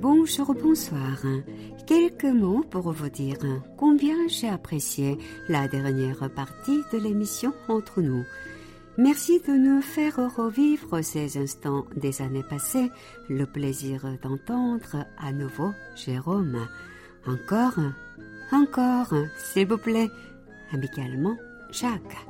Bonjour, 0.00 0.54
bonsoir. 0.54 1.18
Quelques 1.86 2.24
mots 2.24 2.64
pour 2.70 2.90
vous 2.90 3.10
dire 3.10 3.36
combien 3.76 4.16
j'ai 4.28 4.48
apprécié 4.48 5.18
la 5.46 5.68
dernière 5.68 6.30
partie 6.34 6.80
de 6.90 6.96
l'émission 6.96 7.52
entre 7.68 8.00
nous. 8.00 8.24
Merci 8.96 9.40
de 9.40 9.52
nous 9.52 9.82
faire 9.82 10.16
revivre 10.36 11.04
ces 11.04 11.36
instants 11.36 11.84
des 11.96 12.22
années 12.22 12.42
passées, 12.42 12.90
le 13.28 13.44
plaisir 13.44 14.06
d'entendre 14.22 15.04
à 15.18 15.32
nouveau 15.32 15.72
Jérôme. 15.94 16.66
Encore, 17.26 17.78
encore, 18.52 19.12
s'il 19.36 19.68
vous 19.68 19.76
plaît, 19.76 20.08
amicalement, 20.72 21.36
Jacques. 21.72 22.29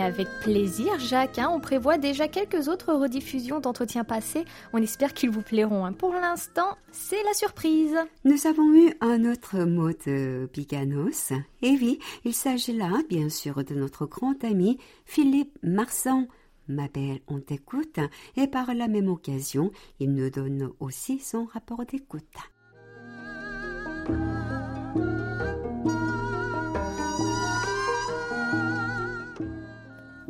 Avec 0.00 0.28
plaisir, 0.40 0.98
Jacques. 0.98 1.38
Hein. 1.38 1.50
on 1.52 1.60
prévoit 1.60 1.98
déjà 1.98 2.28
quelques 2.28 2.68
autres 2.68 2.92
rediffusions 2.92 3.60
d'entretiens 3.60 4.04
passés. 4.04 4.44
On 4.72 4.82
espère 4.82 5.14
qu'ils 5.14 5.30
vous 5.30 5.42
plairont. 5.42 5.84
Hein. 5.84 5.92
Pour 5.92 6.12
l'instant, 6.12 6.76
c'est 6.92 7.22
la 7.24 7.34
surprise. 7.34 7.96
Nous 8.24 8.46
avons 8.46 8.74
eu 8.74 8.94
un 9.00 9.24
autre 9.30 9.64
mot 9.64 9.90
de 9.90 10.48
Biganos. 10.52 11.32
Et 11.62 11.70
oui, 11.70 11.98
il 12.24 12.34
s'agit 12.34 12.72
là, 12.72 12.90
bien 13.08 13.28
sûr, 13.28 13.64
de 13.64 13.74
notre 13.74 14.06
grand 14.06 14.42
ami 14.44 14.78
Philippe 15.04 15.58
Marsan. 15.62 16.26
Ma 16.68 16.88
belle, 16.88 17.20
on 17.28 17.40
t'écoute. 17.40 17.98
Et 18.36 18.46
par 18.46 18.74
la 18.74 18.88
même 18.88 19.08
occasion, 19.08 19.70
il 20.00 20.14
nous 20.14 20.30
donne 20.30 20.70
aussi 20.80 21.18
son 21.18 21.44
rapport 21.44 21.84
d'écoute. 21.84 22.22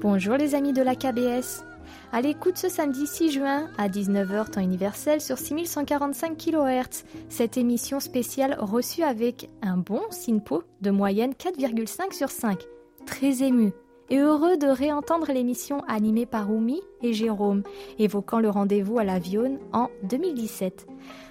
Bonjour 0.05 0.37
les 0.37 0.55
amis 0.55 0.75
de 0.75 0.83
la 0.83 0.97
KBS. 0.97 1.65
À 2.13 2.21
l'écoute 2.21 2.59
ce 2.59 2.69
samedi 2.69 3.07
6 3.07 3.31
juin 3.31 3.71
à 3.79 3.89
19h 3.89 4.51
temps 4.51 4.61
universel 4.61 5.23
sur 5.23 5.39
6145 5.39 6.37
kHz. 6.37 7.05
Cette 7.31 7.57
émission 7.57 8.01
spéciale 8.01 8.55
reçue 8.61 9.03
avec 9.03 9.49
un 9.63 9.79
bon 9.79 10.03
SINPO 10.11 10.63
de 10.83 10.91
moyenne 10.91 11.33
4,5 11.33 12.13
sur 12.13 12.31
5. 12.31 12.61
Très 13.07 13.43
ému 13.45 13.73
et 14.11 14.19
heureux 14.19 14.59
de 14.59 14.67
réentendre 14.67 15.33
l'émission 15.33 15.83
animée 15.89 16.27
par 16.27 16.51
Oumi 16.51 16.83
et 17.01 17.15
Jérôme, 17.15 17.63
évoquant 17.99 18.41
le 18.41 18.51
rendez-vous 18.51 18.99
à 18.99 19.05
la 19.05 19.19
Vione 19.19 19.59
en 19.73 19.89
2017. 20.03 20.87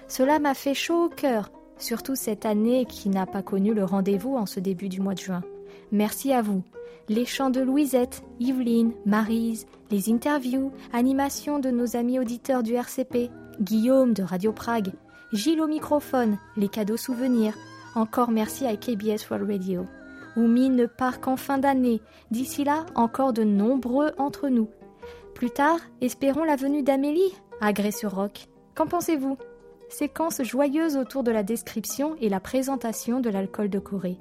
Cela 0.08 0.40
m'a 0.40 0.54
fait 0.54 0.74
chaud 0.74 1.04
au 1.04 1.08
cœur, 1.08 1.52
surtout 1.78 2.16
cette 2.16 2.44
année 2.44 2.86
qui 2.86 3.08
n'a 3.08 3.26
pas 3.26 3.42
connu 3.42 3.72
le 3.72 3.84
rendez-vous 3.84 4.34
en 4.34 4.46
ce 4.46 4.58
début 4.58 4.88
du 4.88 5.00
mois 5.00 5.14
de 5.14 5.20
juin. 5.20 5.44
Merci 5.92 6.32
à 6.32 6.42
vous 6.42 6.64
les 7.08 7.24
chants 7.24 7.50
de 7.50 7.60
Louisette, 7.60 8.22
Yveline, 8.40 8.92
Marise, 9.04 9.66
les 9.90 10.10
interviews, 10.10 10.72
animations 10.92 11.58
de 11.58 11.70
nos 11.70 11.96
amis 11.96 12.18
auditeurs 12.18 12.62
du 12.62 12.74
RCP, 12.74 13.30
Guillaume 13.60 14.14
de 14.14 14.22
Radio 14.22 14.52
Prague, 14.52 14.92
Gilles 15.32 15.60
au 15.60 15.66
microphone, 15.66 16.38
les 16.56 16.68
cadeaux 16.68 16.96
souvenirs. 16.96 17.54
Encore 17.94 18.30
merci 18.30 18.66
à 18.66 18.76
KBS 18.76 19.28
World 19.30 19.50
Radio. 19.50 19.86
Oumi 20.36 20.70
ne 20.70 20.86
part 20.86 21.20
qu'en 21.20 21.36
fin 21.36 21.58
d'année. 21.58 22.00
D'ici 22.30 22.64
là, 22.64 22.86
encore 22.94 23.32
de 23.32 23.44
nombreux 23.44 24.12
entre 24.18 24.48
nous. 24.48 24.68
Plus 25.34 25.50
tard, 25.50 25.78
espérons 26.00 26.44
la 26.44 26.56
venue 26.56 26.82
d'Amélie 26.82 27.34
à 27.60 27.72
Grès-sur-Roc. 27.72 28.46
Qu'en 28.74 28.86
pensez-vous? 28.86 29.36
Séquence 29.88 30.42
joyeuse 30.42 30.96
autour 30.96 31.22
de 31.22 31.30
la 31.30 31.42
description 31.42 32.16
et 32.20 32.28
la 32.28 32.40
présentation 32.40 33.20
de 33.20 33.30
l'alcool 33.30 33.68
de 33.68 33.78
Corée 33.78 34.18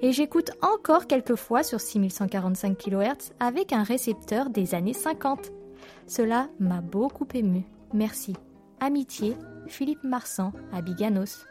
et 0.00 0.12
j'écoute 0.12 0.50
encore 0.62 1.06
quelques 1.06 1.36
fois 1.36 1.62
sur 1.62 1.80
6145 1.80 2.76
kHz 2.76 3.32
avec 3.40 3.72
un 3.72 3.82
récepteur 3.82 4.50
des 4.50 4.74
années 4.74 4.92
50. 4.92 5.52
Cela 6.06 6.48
m'a 6.58 6.80
beaucoup 6.80 7.26
ému. 7.34 7.62
Merci. 7.92 8.34
Amitié, 8.80 9.36
Philippe 9.68 10.02
Marsan 10.02 10.52
à 10.72 10.82
Biganos. 10.82 11.46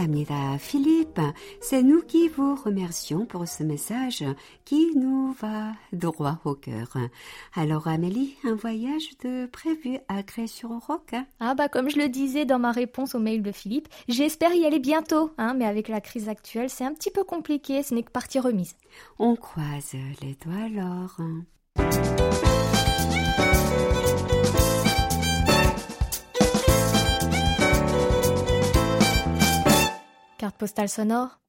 감사합니다. 0.00 0.56
Philippe, 0.58 1.20
c'est 1.60 1.82
nous 1.82 2.00
qui 2.00 2.28
vous 2.28 2.54
remercions 2.54 3.26
pour 3.26 3.46
ce 3.46 3.62
message 3.62 4.24
qui 4.64 4.96
nous 4.96 5.32
va 5.32 5.72
droit 5.92 6.38
au 6.44 6.54
cœur. 6.54 6.96
Alors 7.54 7.86
Amélie, 7.86 8.36
un 8.44 8.54
voyage 8.54 9.18
de 9.22 9.44
prévu 9.46 9.98
à 10.08 10.22
Cré-sur-Roc 10.22 11.14
Ah 11.40 11.54
bah 11.54 11.68
comme 11.68 11.90
je 11.90 11.98
le 11.98 12.08
disais 12.08 12.46
dans 12.46 12.58
ma 12.58 12.72
réponse 12.72 13.14
au 13.14 13.18
mail 13.18 13.42
de 13.42 13.52
Philippe, 13.52 13.88
j'espère 14.08 14.54
y 14.54 14.64
aller 14.64 14.78
bientôt, 14.78 15.30
hein, 15.36 15.52
mais 15.54 15.66
avec 15.66 15.88
la 15.88 16.00
crise 16.00 16.30
actuelle 16.30 16.70
c'est 16.70 16.84
un 16.84 16.94
petit 16.94 17.10
peu 17.10 17.24
compliqué, 17.24 17.82
ce 17.82 17.94
n'est 17.94 18.02
que 18.02 18.10
partie 18.10 18.38
remise. 18.38 18.76
On 19.18 19.36
croise 19.36 19.92
les 20.22 20.36
doigts 20.42 20.64
alors. 20.64 21.20
Carte 30.41 30.57
postale 30.57 30.89
sonore. 30.89 31.39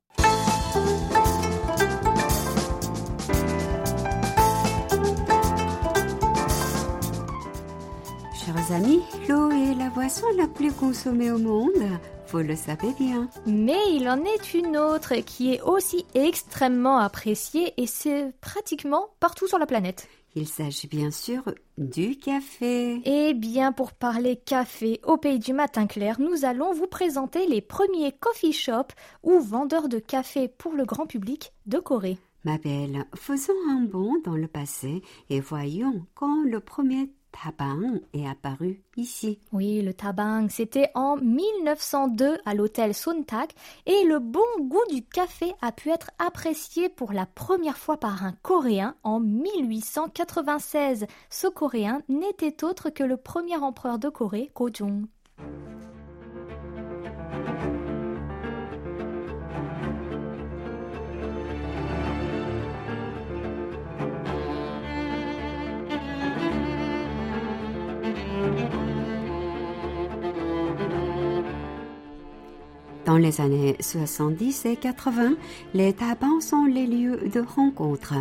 Chers 8.34 8.72
amis, 8.72 9.00
l'eau 9.26 9.50
est 9.50 9.74
la 9.78 9.88
boisson 9.94 10.26
la 10.36 10.46
plus 10.46 10.70
consommée 10.74 11.30
au 11.30 11.38
monde. 11.38 11.70
Vous 12.28 12.40
le 12.40 12.54
savez 12.54 12.92
bien. 13.00 13.30
Mais 13.46 13.80
il 13.92 14.06
en 14.10 14.22
est 14.26 14.52
une 14.52 14.76
autre 14.76 15.14
qui 15.24 15.54
est 15.54 15.62
aussi 15.62 16.04
extrêmement 16.14 16.98
appréciée 16.98 17.72
et 17.78 17.86
c'est 17.86 18.34
pratiquement 18.42 19.08
partout 19.20 19.48
sur 19.48 19.58
la 19.58 19.64
planète. 19.64 20.06
Il 20.34 20.48
s'agit 20.48 20.86
bien 20.86 21.10
sûr 21.10 21.42
du 21.76 22.16
café. 22.16 23.02
Eh 23.04 23.34
bien, 23.34 23.70
pour 23.70 23.92
parler 23.92 24.36
café 24.36 24.98
au 25.04 25.18
pays 25.18 25.38
du 25.38 25.52
matin 25.52 25.86
clair, 25.86 26.18
nous 26.20 26.46
allons 26.46 26.72
vous 26.72 26.86
présenter 26.86 27.46
les 27.46 27.60
premiers 27.60 28.12
coffee 28.12 28.52
shops 28.52 28.94
ou 29.22 29.38
vendeurs 29.40 29.88
de 29.88 29.98
café 29.98 30.48
pour 30.48 30.72
le 30.72 30.86
grand 30.86 31.06
public 31.06 31.52
de 31.66 31.78
Corée. 31.78 32.16
Ma 32.44 32.56
belle, 32.56 33.04
faisons 33.14 33.52
un 33.68 33.82
bond 33.82 34.20
dans 34.24 34.36
le 34.36 34.48
passé 34.48 35.02
et 35.28 35.40
voyons 35.40 36.06
quand 36.14 36.42
le 36.42 36.60
premier 36.60 37.10
est 38.12 38.26
apparu 38.26 38.82
ici. 38.96 39.38
Oui, 39.52 39.82
le 39.82 39.94
tabang, 39.94 40.48
c'était 40.48 40.90
en 40.94 41.16
1902 41.16 42.38
à 42.44 42.54
l'hôtel 42.54 42.94
Sontak 42.94 43.54
et 43.86 44.04
le 44.04 44.18
bon 44.18 44.40
goût 44.60 44.84
du 44.90 45.04
café 45.04 45.52
a 45.60 45.72
pu 45.72 45.90
être 45.90 46.10
apprécié 46.18 46.88
pour 46.88 47.12
la 47.12 47.26
première 47.26 47.78
fois 47.78 47.96
par 47.96 48.24
un 48.24 48.32
Coréen 48.42 48.94
en 49.02 49.20
1896. 49.20 51.06
Ce 51.30 51.46
Coréen 51.46 52.02
n'était 52.08 52.64
autre 52.64 52.90
que 52.90 53.04
le 53.04 53.16
premier 53.16 53.56
empereur 53.56 53.98
de 53.98 54.08
Corée. 54.08 54.50
Dans 73.12 73.18
les 73.18 73.42
années 73.42 73.76
70 73.78 74.64
et 74.64 74.76
80, 74.76 75.34
les 75.74 75.92
tabacs 75.92 76.40
sont 76.40 76.64
les 76.64 76.86
lieux 76.86 77.28
de 77.28 77.40
rencontre. 77.40 78.14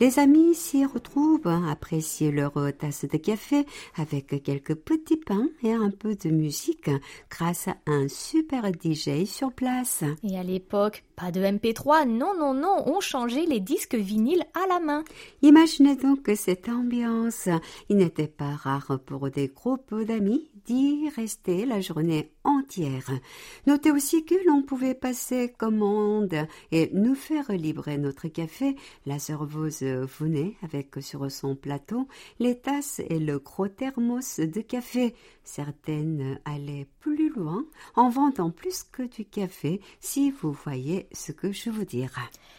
Les 0.00 0.18
amis 0.18 0.54
s'y 0.54 0.86
retrouvent, 0.86 1.46
apprécier 1.68 2.30
leur 2.30 2.54
tasse 2.78 3.04
de 3.04 3.18
café 3.18 3.66
avec 3.94 4.42
quelques 4.42 4.74
petits 4.74 5.18
pains 5.18 5.50
et 5.62 5.74
un 5.74 5.90
peu 5.90 6.14
de 6.14 6.30
musique 6.30 6.88
grâce 7.28 7.68
à 7.68 7.76
un 7.86 8.08
super 8.08 8.64
DJ 8.68 9.26
sur 9.26 9.52
place. 9.52 10.02
Et 10.22 10.38
à 10.38 10.42
l'époque, 10.42 11.04
pas 11.14 11.30
de 11.30 11.42
MP3, 11.42 12.08
non, 12.08 12.32
non, 12.34 12.54
non, 12.54 12.84
on 12.86 13.00
changeait 13.00 13.44
les 13.44 13.60
disques 13.60 13.96
vinyles 13.96 14.46
à 14.54 14.66
la 14.66 14.80
main. 14.80 15.04
Imaginez 15.42 15.96
donc 15.96 16.30
cette 16.36 16.70
ambiance. 16.70 17.50
Il 17.90 17.98
n'était 17.98 18.28
pas 18.28 18.56
rare 18.56 18.98
pour 19.04 19.28
des 19.28 19.48
groupes 19.48 19.94
d'amis 19.94 20.48
d'y 20.64 21.10
rester 21.10 21.66
la 21.66 21.80
journée 21.80 22.30
Notez 23.66 23.90
aussi 23.90 24.24
que 24.24 24.34
l'on 24.46 24.62
pouvait 24.62 24.94
passer 24.94 25.54
commande 25.56 26.46
et 26.70 26.90
nous 26.92 27.14
faire 27.14 27.50
livrer 27.52 27.98
notre 27.98 28.28
café. 28.28 28.76
La 29.06 29.18
serveuse 29.18 29.82
venait 29.82 30.54
avec 30.62 30.96
sur 31.00 31.30
son 31.30 31.56
plateau 31.56 32.08
les 32.38 32.58
tasses 32.58 33.00
et 33.08 33.18
le 33.18 33.38
gros 33.38 33.68
thermos 33.68 34.40
de 34.40 34.60
café. 34.60 35.14
Certaines 35.44 36.38
allaient 36.44 36.88
plus 37.00 37.30
loin 37.30 37.64
en 37.96 38.10
vendant 38.10 38.50
plus 38.50 38.82
que 38.82 39.02
du 39.02 39.24
café, 39.24 39.80
si 40.00 40.30
vous 40.30 40.52
voyez 40.52 41.08
ce 41.12 41.32
que 41.32 41.52
je 41.52 41.70
veux 41.70 41.86
dire. 41.86 42.12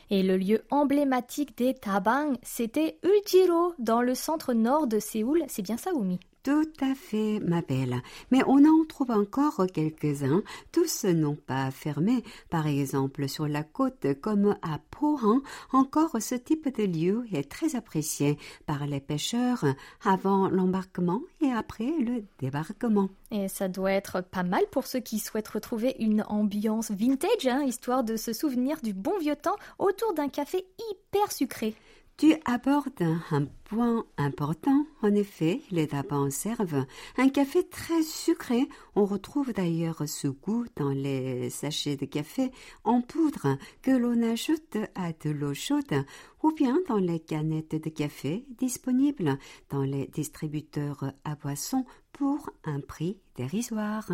Et 0.09 0.23
le 0.23 0.37
lieu 0.37 0.63
emblématique 0.71 1.57
des 1.57 1.75
Tabang, 1.75 2.33
c'était 2.41 2.97
Uljiro, 3.03 3.73
dans 3.77 4.01
le 4.01 4.15
centre 4.15 4.53
nord 4.53 4.87
de 4.87 4.99
Séoul. 4.99 5.43
C'est 5.47 5.61
bien 5.61 5.77
ça, 5.77 5.93
Oumi? 5.93 6.19
Tout 6.49 6.83
à 6.83 6.95
fait, 6.95 7.39
ma 7.41 7.61
belle. 7.61 8.01
Mais 8.31 8.41
on 8.47 8.65
en 8.65 8.83
trouve 8.83 9.11
encore 9.11 9.67
quelques-uns. 9.71 10.41
Tous 10.71 11.05
n'ont 11.05 11.35
pas 11.35 11.69
fermé. 11.69 12.23
Par 12.49 12.65
exemple, 12.65 13.29
sur 13.29 13.47
la 13.47 13.61
côte, 13.61 14.07
comme 14.19 14.57
à 14.63 14.79
Pohang, 14.89 15.41
encore 15.71 16.15
ce 16.19 16.33
type 16.33 16.75
de 16.75 16.85
lieu 16.85 17.25
est 17.31 17.51
très 17.51 17.75
apprécié 17.75 18.39
par 18.65 18.87
les 18.87 18.99
pêcheurs 18.99 19.63
avant 20.03 20.49
l'embarquement 20.49 21.21
et 21.39 21.51
après 21.51 21.91
le 21.99 22.23
débarquement. 22.39 23.09
Et 23.29 23.47
ça 23.47 23.67
doit 23.67 23.91
être 23.91 24.21
pas 24.21 24.41
mal 24.41 24.63
pour 24.71 24.87
ceux 24.87 25.01
qui 25.01 25.19
souhaitent 25.19 25.49
retrouver 25.49 25.97
une 25.99 26.23
ambiance 26.29 26.89
vintage, 26.89 27.45
hein, 27.45 27.61
histoire 27.61 28.03
de 28.03 28.15
se 28.15 28.33
souvenir 28.33 28.77
du 28.81 28.93
bon 28.93 29.15
vieux 29.19 29.35
temps 29.35 29.57
autour 29.77 30.15
d'un 30.15 30.29
café 30.29 30.65
hyper 30.89 31.31
sucré. 31.31 31.75
Tu 32.19 32.35
abordes 32.43 33.15
un 33.31 33.45
point 33.63 34.03
important. 34.17 34.85
En 35.01 35.15
effet, 35.15 35.61
les 35.71 35.87
tabacs 35.87 36.33
servent 36.33 36.85
un 37.17 37.29
café 37.29 37.65
très 37.65 38.03
sucré. 38.03 38.67
On 38.93 39.05
retrouve 39.05 39.53
d'ailleurs 39.53 40.03
ce 40.05 40.27
goût 40.27 40.65
dans 40.75 40.89
les 40.89 41.49
sachets 41.49 41.95
de 41.95 42.05
café 42.05 42.51
en 42.83 42.99
poudre 42.99 43.57
que 43.81 43.91
l'on 43.91 44.21
ajoute 44.21 44.75
à 44.95 45.13
de 45.13 45.29
l'eau 45.29 45.53
chaude 45.53 46.03
ou 46.43 46.51
bien 46.51 46.77
dans 46.89 46.97
les 46.97 47.21
canettes 47.21 47.81
de 47.81 47.89
café 47.89 48.43
disponibles 48.57 49.37
dans 49.69 49.83
les 49.83 50.07
distributeurs 50.07 51.13
à 51.23 51.35
boissons 51.35 51.85
pour 52.11 52.49
un 52.65 52.81
prix 52.81 53.17
dérisoire. 53.37 54.11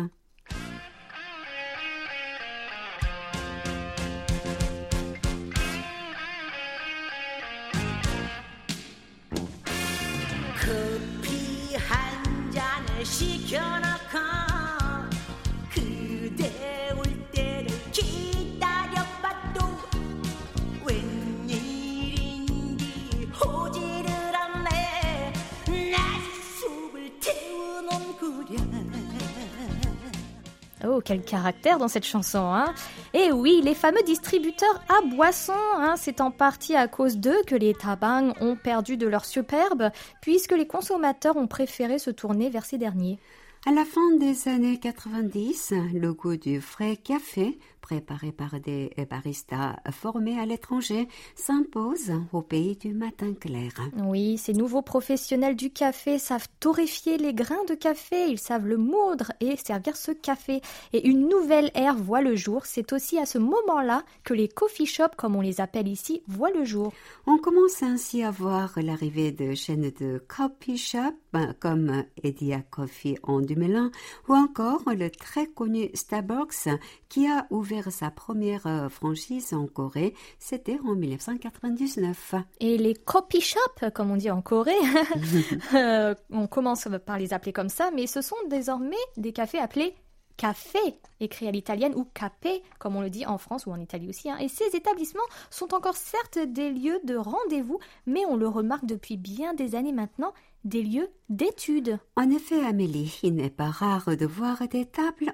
Quel 31.06 31.22
caractère 31.22 31.78
dans 31.78 31.88
cette 31.88 32.04
chanson, 32.04 32.40
hein 32.40 32.74
Et 33.14 33.30
oui, 33.30 33.60
les 33.62 33.74
fameux 33.74 34.02
distributeurs 34.04 34.82
à 34.88 35.06
boissons, 35.06 35.52
hein, 35.76 35.94
c'est 35.96 36.20
en 36.20 36.32
partie 36.32 36.74
à 36.74 36.88
cause 36.88 37.16
d'eux 37.16 37.40
que 37.46 37.54
les 37.54 37.74
tabangs 37.74 38.34
ont 38.40 38.56
perdu 38.56 38.96
de 38.96 39.06
leur 39.06 39.24
superbe, 39.24 39.90
puisque 40.20 40.52
les 40.52 40.66
consommateurs 40.66 41.36
ont 41.36 41.46
préféré 41.46 41.98
se 41.98 42.10
tourner 42.10 42.50
vers 42.50 42.64
ces 42.64 42.76
derniers. 42.76 43.18
À 43.66 43.72
la 43.72 43.84
fin 43.84 44.16
des 44.18 44.48
années 44.48 44.78
90, 44.78 45.72
le 45.94 46.12
goût 46.12 46.36
du 46.36 46.60
frais 46.60 46.96
café 46.96 47.58
préparé 47.86 48.32
par 48.32 48.58
des 48.58 48.90
baristas 49.08 49.76
formés 49.92 50.40
à 50.40 50.44
l'étranger, 50.44 51.06
s'impose 51.36 52.10
au 52.32 52.42
pays 52.42 52.74
du 52.74 52.92
matin 52.92 53.32
clair. 53.32 53.70
Oui, 54.02 54.38
ces 54.38 54.54
nouveaux 54.54 54.82
professionnels 54.82 55.54
du 55.54 55.70
café 55.70 56.18
savent 56.18 56.48
torréfier 56.58 57.16
les 57.16 57.32
grains 57.32 57.64
de 57.68 57.74
café, 57.74 58.28
ils 58.28 58.40
savent 58.40 58.66
le 58.66 58.76
moudre 58.76 59.30
et 59.38 59.56
servir 59.56 59.96
ce 59.96 60.10
café. 60.10 60.62
Et 60.92 61.06
une 61.06 61.28
nouvelle 61.28 61.70
ère 61.74 61.94
voit 61.94 62.22
le 62.22 62.34
jour. 62.34 62.66
C'est 62.66 62.92
aussi 62.92 63.20
à 63.20 63.26
ce 63.26 63.38
moment-là 63.38 64.02
que 64.24 64.34
les 64.34 64.48
coffee 64.48 64.86
shops, 64.86 65.14
comme 65.16 65.36
on 65.36 65.40
les 65.40 65.60
appelle 65.60 65.86
ici, 65.86 66.22
voient 66.26 66.50
le 66.50 66.64
jour. 66.64 66.92
On 67.24 67.38
commence 67.38 67.84
ainsi 67.84 68.24
à 68.24 68.32
voir 68.32 68.72
l'arrivée 68.82 69.30
de 69.30 69.54
chaînes 69.54 69.92
de 70.00 70.20
coffee 70.26 70.76
shop 70.76 71.14
comme 71.60 72.04
Edia 72.22 72.62
Coffee 72.62 73.18
en 73.22 73.40
2001 73.40 73.90
ou 74.28 74.34
encore 74.34 74.82
le 74.86 75.10
très 75.10 75.46
connu 75.46 75.90
Starbucks 75.94 76.68
qui 77.08 77.26
a 77.26 77.46
ouvert 77.50 77.75
sa 77.90 78.10
première 78.10 78.66
euh, 78.66 78.88
franchise 78.88 79.52
en 79.54 79.66
Corée, 79.66 80.14
c'était 80.38 80.78
en 80.84 80.94
1999. 80.94 82.34
Et 82.60 82.78
les 82.78 82.94
copy 82.94 83.40
shops, 83.40 83.90
comme 83.94 84.10
on 84.10 84.16
dit 84.16 84.30
en 84.30 84.42
Corée, 84.42 84.72
euh, 85.74 86.14
on 86.30 86.46
commence 86.46 86.88
par 87.04 87.18
les 87.18 87.32
appeler 87.32 87.52
comme 87.52 87.68
ça, 87.68 87.90
mais 87.94 88.06
ce 88.06 88.20
sont 88.22 88.36
désormais 88.48 88.96
des 89.16 89.32
cafés 89.32 89.58
appelés 89.58 89.94
café, 90.36 90.78
écrit 91.20 91.48
à 91.48 91.50
l'italienne, 91.50 91.94
ou 91.96 92.04
capé, 92.04 92.62
comme 92.78 92.96
on 92.96 93.00
le 93.00 93.10
dit 93.10 93.26
en 93.26 93.38
France 93.38 93.66
ou 93.66 93.72
en 93.72 93.80
Italie 93.80 94.08
aussi. 94.08 94.30
Hein. 94.30 94.38
Et 94.38 94.48
ces 94.48 94.76
établissements 94.76 95.22
sont 95.50 95.74
encore 95.74 95.96
certes 95.96 96.38
des 96.38 96.70
lieux 96.70 97.00
de 97.04 97.16
rendez-vous, 97.16 97.78
mais 98.06 98.24
on 98.26 98.36
le 98.36 98.48
remarque 98.48 98.86
depuis 98.86 99.16
bien 99.16 99.54
des 99.54 99.74
années 99.74 99.92
maintenant, 99.92 100.32
des 100.64 100.82
lieux 100.82 101.08
d'études. 101.28 101.98
En 102.16 102.30
effet, 102.30 102.60
Amélie, 102.64 103.18
il 103.22 103.34
n'est 103.34 103.50
pas 103.50 103.70
rare 103.70 104.16
de 104.16 104.26
voir 104.26 104.66
des 104.68 104.84
tables 104.84 105.32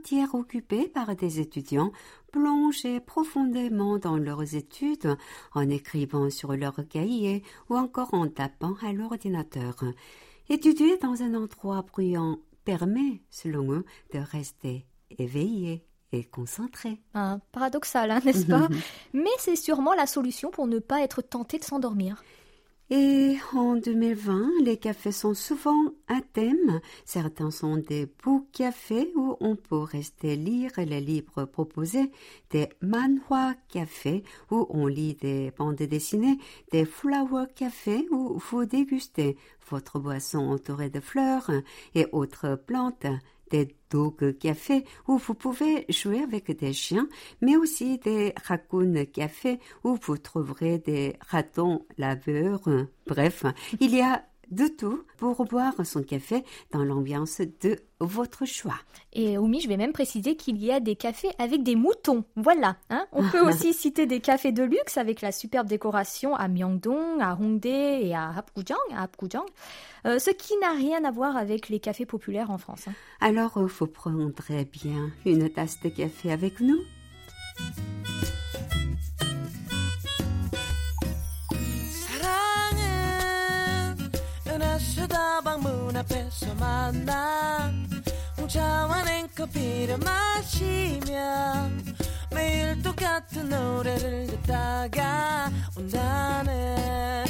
entière 0.00 0.34
occupée 0.34 0.88
par 0.88 1.14
des 1.14 1.40
étudiants 1.40 1.92
plongés 2.32 3.00
profondément 3.00 3.98
dans 3.98 4.16
leurs 4.16 4.54
études 4.54 5.14
en 5.52 5.68
écrivant 5.68 6.30
sur 6.30 6.56
leurs 6.56 6.88
cahiers 6.88 7.42
ou 7.68 7.76
encore 7.76 8.14
en 8.14 8.26
tapant 8.26 8.76
à 8.82 8.94
l'ordinateur. 8.94 9.76
Étudier 10.48 10.96
dans 10.96 11.22
un 11.22 11.34
endroit 11.34 11.82
bruyant 11.82 12.38
permet, 12.64 13.20
selon 13.28 13.72
eux, 13.74 13.84
de 14.14 14.20
rester 14.20 14.86
éveillé 15.18 15.84
et 16.12 16.24
concentré. 16.24 17.02
Ah, 17.12 17.38
paradoxal, 17.52 18.10
hein, 18.10 18.20
n'est-ce 18.24 18.46
pas? 18.46 18.68
Mais 19.12 19.28
c'est 19.38 19.54
sûrement 19.54 19.92
la 19.92 20.06
solution 20.06 20.50
pour 20.50 20.66
ne 20.66 20.78
pas 20.78 21.02
être 21.02 21.20
tenté 21.20 21.58
de 21.58 21.64
s'endormir. 21.64 22.24
Et 22.92 23.36
en 23.52 23.76
2020, 23.76 24.64
les 24.64 24.76
cafés 24.76 25.12
sont 25.12 25.34
souvent 25.34 25.80
un 26.08 26.20
thème. 26.32 26.80
Certains 27.04 27.52
sont 27.52 27.76
des 27.76 28.08
beaux 28.24 28.44
cafés 28.52 29.12
où 29.14 29.36
on 29.38 29.54
peut 29.54 29.78
rester 29.78 30.34
lire 30.34 30.72
les 30.76 31.00
livres 31.00 31.44
proposés, 31.44 32.10
des 32.50 32.68
manhwa 32.80 33.54
cafés 33.68 34.24
où 34.50 34.66
on 34.70 34.88
lit 34.88 35.14
des 35.14 35.52
bandes 35.56 35.76
dessinées, 35.76 36.38
des 36.72 36.84
flower 36.84 37.44
cafés 37.54 38.08
où 38.10 38.38
vous 38.38 38.64
dégustez 38.64 39.36
votre 39.70 40.00
boisson 40.00 40.40
entourée 40.50 40.90
de 40.90 40.98
fleurs 40.98 41.48
et 41.94 42.08
autres 42.10 42.56
plantes 42.56 43.06
des 43.50 43.76
dog 43.90 44.38
café 44.38 44.84
où 45.08 45.18
vous 45.18 45.34
pouvez 45.34 45.84
jouer 45.88 46.22
avec 46.22 46.56
des 46.56 46.72
chiens, 46.72 47.08
mais 47.40 47.56
aussi 47.56 47.98
des 47.98 48.32
raccoons 48.44 49.04
café 49.12 49.58
où 49.84 49.98
vous 50.00 50.16
trouverez 50.16 50.78
des 50.78 51.16
ratons 51.28 51.84
laveurs. 51.98 52.68
Bref, 53.06 53.44
il 53.80 53.94
y 53.94 54.00
a 54.00 54.24
de 54.50 54.66
tout 54.66 55.04
pour 55.16 55.44
boire 55.44 55.74
son 55.84 56.02
café 56.02 56.44
dans 56.72 56.84
l'ambiance 56.84 57.40
de 57.62 57.78
votre 58.00 58.46
choix. 58.46 58.76
Et 59.12 59.38
Oumi, 59.38 59.60
je 59.60 59.68
vais 59.68 59.76
même 59.76 59.92
préciser 59.92 60.36
qu'il 60.36 60.62
y 60.62 60.72
a 60.72 60.80
des 60.80 60.96
cafés 60.96 61.30
avec 61.38 61.62
des 61.62 61.76
moutons. 61.76 62.24
Voilà. 62.36 62.76
Hein 62.88 63.06
On 63.12 63.28
peut 63.28 63.40
aussi 63.48 63.72
citer 63.72 64.06
des 64.06 64.20
cafés 64.20 64.52
de 64.52 64.62
luxe 64.62 64.96
avec 64.96 65.20
la 65.20 65.32
superbe 65.32 65.66
décoration 65.66 66.34
à 66.34 66.48
Myeongdong, 66.48 67.20
à 67.20 67.36
Hongdae 67.36 68.00
et 68.02 68.14
à 68.14 68.30
Apgujeong, 68.30 68.76
à 68.94 69.08
euh, 70.06 70.18
ce 70.18 70.30
qui 70.30 70.56
n'a 70.58 70.72
rien 70.72 71.04
à 71.04 71.10
voir 71.10 71.36
avec 71.36 71.68
les 71.68 71.80
cafés 71.80 72.06
populaires 72.06 72.50
en 72.50 72.58
France. 72.58 72.88
Hein. 72.88 72.94
Alors, 73.20 73.52
il 73.60 73.68
faut 73.68 73.86
prendre 73.86 74.32
bien 74.72 75.10
une 75.26 75.50
tasse 75.50 75.80
de 75.80 75.90
café 75.90 76.32
avec 76.32 76.60
nous. 76.60 76.78
문 85.60 85.96
앞에서 85.96 86.54
만나. 86.54 87.72
홍차와 88.38 89.02
냉커피를 89.04 89.98
마시며 89.98 91.68
매일 92.30 92.80
똑같은 92.82 93.48
노래를 93.48 94.26
듣다가 94.26 95.50
온다네. 95.76 97.24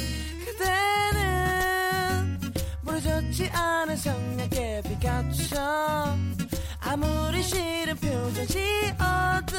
그대는 0.45 2.39
부러졌지 2.85 3.49
않은 3.49 3.97
성냥개 3.97 4.81
빛같처럼 4.83 6.37
아무리 6.79 7.43
싫은 7.43 7.95
표정 7.97 8.45
지어도 8.47 9.57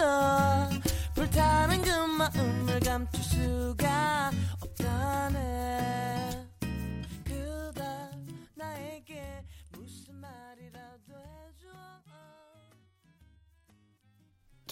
불타는 1.15 1.83
그 1.83 1.91
마음을 1.91 2.81
감출 2.81 3.23
수가 3.23 4.31
없다네 4.61 6.32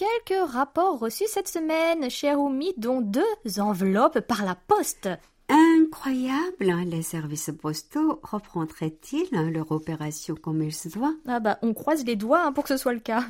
Quelques 0.01 0.49
rapports 0.51 0.97
reçus 0.97 1.27
cette 1.27 1.47
semaine, 1.47 2.09
cher 2.09 2.39
Oumi, 2.39 2.73
dont 2.75 3.01
deux 3.01 3.59
enveloppes 3.59 4.19
par 4.21 4.43
la 4.43 4.55
poste. 4.55 5.07
Incroyable, 5.47 6.71
hein, 6.71 6.85
les 6.87 7.03
services 7.03 7.51
postaux 7.61 8.19
reprendraient-ils 8.23 9.29
leur 9.51 9.71
opération 9.71 10.33
comme 10.33 10.63
il 10.63 10.73
se 10.73 10.89
doit 10.89 11.13
Ah 11.27 11.39
bah, 11.39 11.59
on 11.61 11.75
croise 11.75 12.03
les 12.03 12.15
doigts 12.15 12.47
hein, 12.47 12.51
pour 12.51 12.63
que 12.63 12.69
ce 12.69 12.77
soit 12.77 12.93
le 12.93 12.99
cas. 12.99 13.25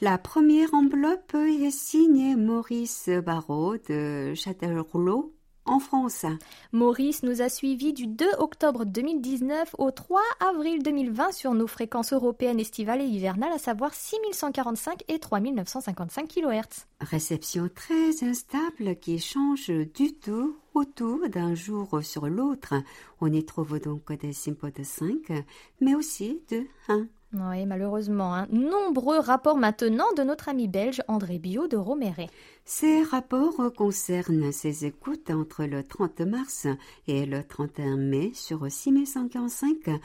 La 0.00 0.16
première 0.16 0.72
enveloppe 0.72 1.34
est 1.34 1.70
signée 1.70 2.36
Maurice 2.36 3.10
Barrault 3.10 3.76
de 3.90 4.32
Châtellerault 4.32 5.34
en 5.68 5.78
France. 5.78 6.26
Maurice 6.72 7.22
nous 7.22 7.42
a 7.42 7.48
suivis 7.48 7.92
du 7.92 8.06
2 8.06 8.26
octobre 8.38 8.84
2019 8.84 9.74
au 9.78 9.90
3 9.90 10.20
avril 10.40 10.82
2020 10.82 11.32
sur 11.32 11.54
nos 11.54 11.66
fréquences 11.66 12.12
européennes 12.12 12.60
estivales 12.60 13.00
et 13.00 13.06
hivernales, 13.06 13.52
à 13.52 13.58
savoir 13.58 13.94
6145 13.94 15.04
et 15.08 15.18
3955 15.18 16.28
kHz. 16.28 16.86
Réception 17.00 17.68
très 17.74 18.24
instable 18.24 18.96
qui 18.96 19.18
change 19.18 19.68
du 19.68 20.14
tout 20.14 20.56
au 20.74 20.84
tout 20.84 21.26
d'un 21.28 21.54
jour 21.54 22.00
sur 22.02 22.28
l'autre. 22.28 22.74
On 23.20 23.32
y 23.32 23.44
trouve 23.44 23.80
donc 23.80 24.12
des 24.12 24.32
sympos 24.32 24.70
de 24.70 24.82
5, 24.82 25.44
mais 25.80 25.94
aussi 25.94 26.40
de 26.50 26.66
1. 26.88 27.06
Oui, 27.34 27.66
malheureusement. 27.66 28.34
Hein. 28.34 28.46
Nombreux 28.50 29.18
rapports 29.18 29.58
maintenant 29.58 30.10
de 30.16 30.22
notre 30.22 30.48
ami 30.48 30.66
belge 30.66 31.02
André 31.08 31.38
Bio 31.38 31.68
de 31.68 31.76
Roméret. 31.76 32.28
Ces 32.64 33.02
rapports 33.02 33.72
concernent 33.76 34.50
ses 34.50 34.86
écoutes 34.86 35.30
entre 35.30 35.64
le 35.64 35.82
30 35.82 36.22
mars 36.22 36.66
et 37.06 37.26
le 37.26 37.42
31 37.42 37.98
mai 37.98 38.30
sur 38.32 38.70
6145 38.70 40.00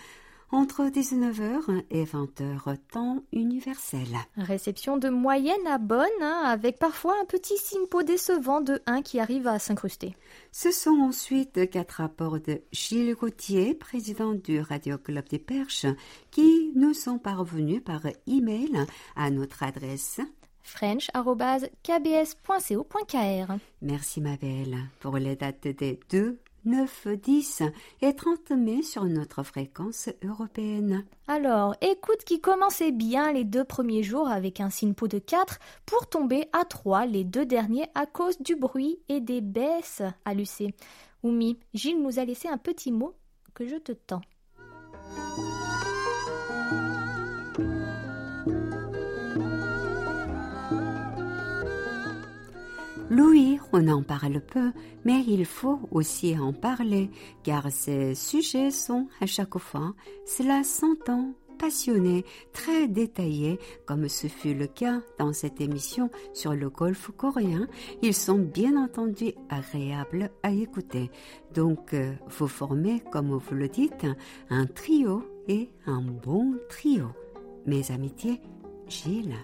entre 0.53 0.83
19h 0.83 1.83
et 1.89 2.05
20h 2.05 2.77
temps 2.91 3.23
universel. 3.31 4.05
Réception 4.37 4.97
de 4.97 5.09
moyenne 5.09 5.65
à 5.67 5.79
bonne, 5.79 6.05
hein, 6.21 6.43
avec 6.45 6.77
parfois 6.77 7.15
un 7.19 7.25
petit 7.25 7.57
simpo 7.57 8.03
décevant 8.03 8.61
de 8.61 8.79
1 8.85 9.01
qui 9.01 9.19
arrive 9.19 9.47
à 9.47 9.57
s'incruster. 9.57 10.15
Ce 10.51 10.71
sont 10.71 10.99
ensuite 11.01 11.71
quatre 11.71 11.93
rapports 11.93 12.39
de 12.39 12.61
Gilles 12.71 13.15
Gauthier, 13.15 13.73
président 13.73 14.35
du 14.35 14.61
Radio 14.61 14.99
Club 14.99 15.27
des 15.27 15.39
Perches, 15.39 15.87
qui 16.29 16.71
nous 16.75 16.93
sont 16.93 17.17
parvenus 17.17 17.83
par 17.83 18.03
email 18.27 18.85
à 19.15 19.31
notre 19.31 19.63
adresse 19.63 20.21
french.kbs.co.kr. 20.63 23.53
Merci 23.81 24.21
ma 24.21 24.37
belle 24.37 24.77
pour 24.99 25.17
les 25.17 25.35
dates 25.35 25.67
des 25.67 25.99
deux 26.09 26.39
9, 26.65 27.08
10 27.21 27.63
et 28.02 28.15
30 28.15 28.52
mai 28.52 28.82
sur 28.82 29.06
notre 29.06 29.43
fréquence 29.43 30.10
européenne. 30.23 31.06
Alors, 31.28 31.76
écoute 31.82 32.23
qui 32.26 32.41
commençait 32.41 32.91
bien 32.91 33.32
les 33.32 33.43
deux 33.43 33.63
premiers 33.63 34.04
jours 34.04 34.30
avec 34.30 34.60
un 34.60 34.69
SINPO 34.69 35.08
de 35.08 35.19
4 35.19 35.60
pour 35.86 36.08
tomber 36.08 36.47
à 36.54 36.65
3 36.65 37.06
les 37.06 37.23
deux 37.23 37.45
derniers 37.45 37.88
à 37.95 38.06
cause 38.06 38.39
du 38.41 38.56
bruit 38.56 38.99
et 39.10 39.19
des 39.19 39.41
baisses 39.41 40.02
à 40.26 40.34
l'UC. 40.34 40.73
Oumi, 41.23 41.58
Gilles 41.73 42.02
nous 42.02 42.19
a 42.19 42.26
laissé 42.26 42.47
un 42.47 42.58
petit 42.58 42.91
mot 42.91 43.15
que 43.54 43.67
je 43.67 43.76
te 43.76 43.91
tends. 43.91 44.21
Louis, 53.13 53.60
on 53.71 53.88
en 53.89 54.02
parle 54.02 54.41
peu, 54.41 54.71
mais 55.06 55.23
il 55.28 55.45
faut 55.45 55.82
aussi 55.91 56.36
en 56.36 56.52
parler, 56.52 57.12
car 57.43 57.71
ces 57.71 58.15
sujets 58.15 58.71
sont 58.71 59.08
à 59.21 59.28
chaque 59.28 59.60
fois, 59.60 59.93
cela 60.26 60.63
s'entend, 60.63 61.36
passionnés, 61.60 62.26
très 62.54 62.88
détaillés, 62.88 63.60
comme 63.86 64.10
ce 64.10 64.26
fut 64.26 64.56
le 64.56 64.65
cas 64.65 64.99
dans 65.19 65.32
cette 65.32 65.62
émission 65.62 66.10
sur 66.34 66.56
le 66.56 66.71
golfe 66.71 67.12
coréen. 67.15 67.67
Ils 68.02 68.15
sont 68.15 68.39
bien 68.39 68.84
entendu 68.84 69.34
agréables 69.47 70.32
à 70.41 70.49
écouter. 70.49 71.12
Donc, 71.54 71.93
euh, 71.93 72.13
vous 72.39 72.47
formez, 72.47 73.04
comme 73.12 73.38
vous 73.38 73.56
le 73.56 73.67
dites, 73.67 74.08
un 74.49 74.65
trio 74.65 75.23
et 75.47 75.69
un 75.86 76.02
bon 76.02 76.56
trio. 76.67 77.10
Mes 77.67 77.91
amitiés, 77.91 78.41
Gilles. 78.88 79.36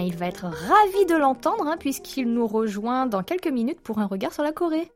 Il 0.00 0.16
va 0.16 0.26
être 0.26 0.44
ravi 0.44 1.06
de 1.06 1.16
l'entendre 1.16 1.66
hein, 1.66 1.76
puisqu'il 1.78 2.32
nous 2.32 2.46
rejoint 2.46 3.06
dans 3.06 3.22
quelques 3.22 3.48
minutes 3.48 3.80
pour 3.80 3.98
un 3.98 4.06
regard 4.06 4.32
sur 4.32 4.42
la 4.42 4.52
Corée. 4.52 4.90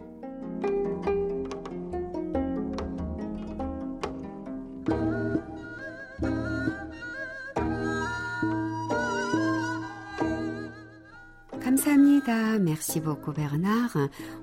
Merci 12.28 13.00
beaucoup 13.02 13.32
Bernard. 13.32 13.98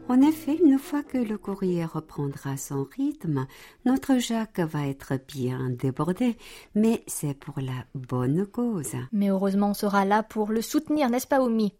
En 0.08 0.20
effet, 0.20 0.56
une 0.62 0.78
fois 0.78 1.02
que 1.02 1.18
le 1.18 1.36
courrier 1.36 1.84
reprendra 1.84 2.56
son 2.56 2.84
rythme, 2.84 3.46
notre 3.84 4.18
Jacques 4.18 4.60
va 4.60 4.86
être 4.86 5.14
bien 5.26 5.70
débordé, 5.70 6.36
mais 6.74 7.02
c'est 7.08 7.34
pour 7.34 7.60
la 7.60 7.84
bonne 7.94 8.46
cause. 8.46 8.92
Mais 9.12 9.30
heureusement, 9.30 9.70
on 9.70 9.74
sera 9.74 10.04
là 10.04 10.22
pour 10.22 10.52
le 10.52 10.62
soutenir, 10.62 11.10
n'est-ce 11.10 11.26
pas, 11.26 11.40
Omi 11.40 11.74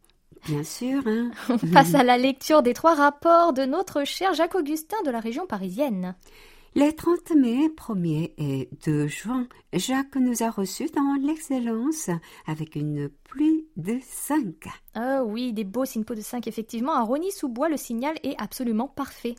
Bien 0.47 0.65
sûr, 0.65 1.03
hein 1.07 1.31
On 1.49 1.59
passe 1.59 1.95
à 1.95 2.03
la 2.03 2.19
lecture 2.19 2.63
des 2.63 2.75
trois 2.75 2.95
rapports 2.95 3.53
de 3.53 3.65
notre 3.65 4.05
cher 4.05 4.35
Jacques 4.35 4.57
Augustin 4.57 5.01
de 5.05 5.11
la 5.11 5.21
région 5.21 5.47
parisienne. 5.47 6.17
Les 6.75 6.95
30 6.95 7.33
mai, 7.37 7.69
1er 7.69 8.33
et 8.39 8.71
2 8.87 9.07
juin, 9.07 9.47
Jacques 9.75 10.17
nous 10.17 10.43
a 10.43 10.51
reçus 10.51 10.87
dans 10.87 11.19
l'excellence 11.21 12.09
avec 12.47 12.77
une 12.77 13.11
pluie 13.11 13.67
de 13.77 13.99
5. 14.03 14.55
Ah 14.95 15.23
oui, 15.23 15.53
des 15.53 15.65
beaux 15.65 15.85
signes 15.85 16.05
de 16.05 16.21
5, 16.23 16.47
effectivement. 16.47 16.95
À 16.95 17.03
Rony-sous-Bois, 17.03 17.69
le 17.69 17.77
signal 17.77 18.17
est 18.23 18.41
absolument 18.41 18.89
parfait. 18.89 19.35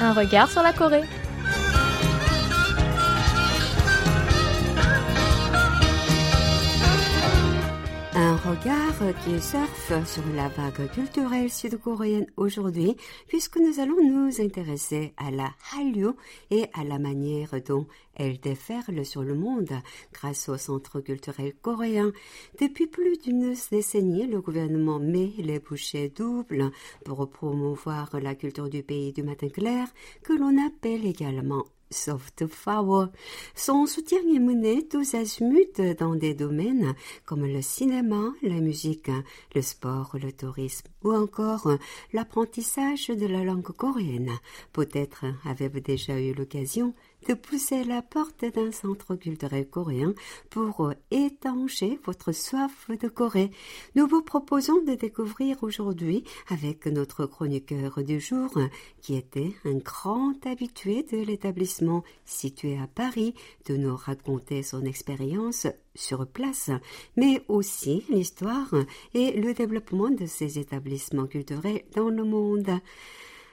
Un 0.00 0.14
regard 0.14 0.50
sur 0.50 0.62
la 0.62 0.72
Corée. 0.72 1.04
Un 8.22 8.36
regard 8.36 9.14
qui 9.24 9.40
surfe 9.40 10.06
sur 10.06 10.22
la 10.34 10.48
vague 10.48 10.90
culturelle 10.90 11.48
sud-coréenne 11.48 12.26
aujourd'hui, 12.36 12.94
puisque 13.28 13.56
nous 13.56 13.80
allons 13.80 13.96
nous 14.06 14.42
intéresser 14.42 15.14
à 15.16 15.30
la 15.30 15.48
Hallyu 15.72 16.10
et 16.50 16.66
à 16.74 16.84
la 16.84 16.98
manière 16.98 17.48
dont 17.66 17.86
elle 18.14 18.38
déferle 18.38 19.06
sur 19.06 19.22
le 19.22 19.34
monde 19.34 19.72
grâce 20.12 20.50
au 20.50 20.58
centre 20.58 21.00
culturel 21.00 21.54
coréen. 21.62 22.12
Depuis 22.60 22.86
plus 22.86 23.16
d'une 23.16 23.54
décennie, 23.70 24.26
le 24.26 24.42
gouvernement 24.42 24.98
met 24.98 25.32
les 25.38 25.58
bouchées 25.58 26.10
doubles 26.10 26.70
pour 27.06 27.26
promouvoir 27.30 28.10
la 28.20 28.34
culture 28.34 28.68
du 28.68 28.82
pays 28.82 29.14
du 29.14 29.22
matin 29.22 29.48
clair, 29.48 29.88
que 30.22 30.34
l'on 30.34 30.62
appelle 30.62 31.06
également 31.06 31.64
Son 31.92 33.86
soutien 33.86 34.20
est 34.32 34.38
mené 34.38 34.86
tous 34.86 35.14
azimuts 35.14 35.96
dans 35.98 36.14
des 36.14 36.34
domaines 36.34 36.94
comme 37.26 37.44
le 37.44 37.62
cinéma, 37.62 38.32
la 38.42 38.60
musique, 38.60 39.10
le 39.56 39.62
sport, 39.62 40.16
le 40.22 40.30
tourisme 40.30 40.86
ou 41.02 41.12
encore 41.12 41.68
l'apprentissage 42.12 43.08
de 43.08 43.26
la 43.26 43.42
langue 43.42 43.72
coréenne. 43.72 44.38
Peut-être 44.72 45.24
avez-vous 45.44 45.80
déjà 45.80 46.20
eu 46.20 46.32
l'occasion 46.32 46.94
de 47.28 47.34
pousser 47.34 47.84
la 47.84 48.02
porte 48.02 48.44
d'un 48.44 48.72
centre 48.72 49.14
culturel 49.16 49.68
coréen 49.68 50.14
pour 50.48 50.92
étancher 51.10 51.98
votre 52.04 52.32
soif 52.32 52.90
de 52.90 53.08
Corée. 53.08 53.50
Nous 53.94 54.06
vous 54.06 54.22
proposons 54.22 54.82
de 54.82 54.94
découvrir 54.94 55.62
aujourd'hui 55.62 56.24
avec 56.48 56.86
notre 56.86 57.26
chroniqueur 57.26 58.02
du 58.02 58.20
jour, 58.20 58.50
qui 59.00 59.14
était 59.14 59.52
un 59.64 59.76
grand 59.76 60.34
habitué 60.46 61.02
de 61.02 61.18
l'établissement 61.18 62.04
situé 62.24 62.78
à 62.78 62.86
Paris, 62.86 63.34
de 63.66 63.76
nous 63.76 63.96
raconter 63.96 64.62
son 64.62 64.84
expérience 64.84 65.66
sur 65.94 66.26
place, 66.26 66.70
mais 67.16 67.42
aussi 67.48 68.04
l'histoire 68.08 68.74
et 69.14 69.32
le 69.32 69.54
développement 69.54 70.10
de 70.10 70.26
ces 70.26 70.58
établissements 70.58 71.26
culturels 71.26 71.82
dans 71.94 72.08
le 72.08 72.24
monde. 72.24 72.70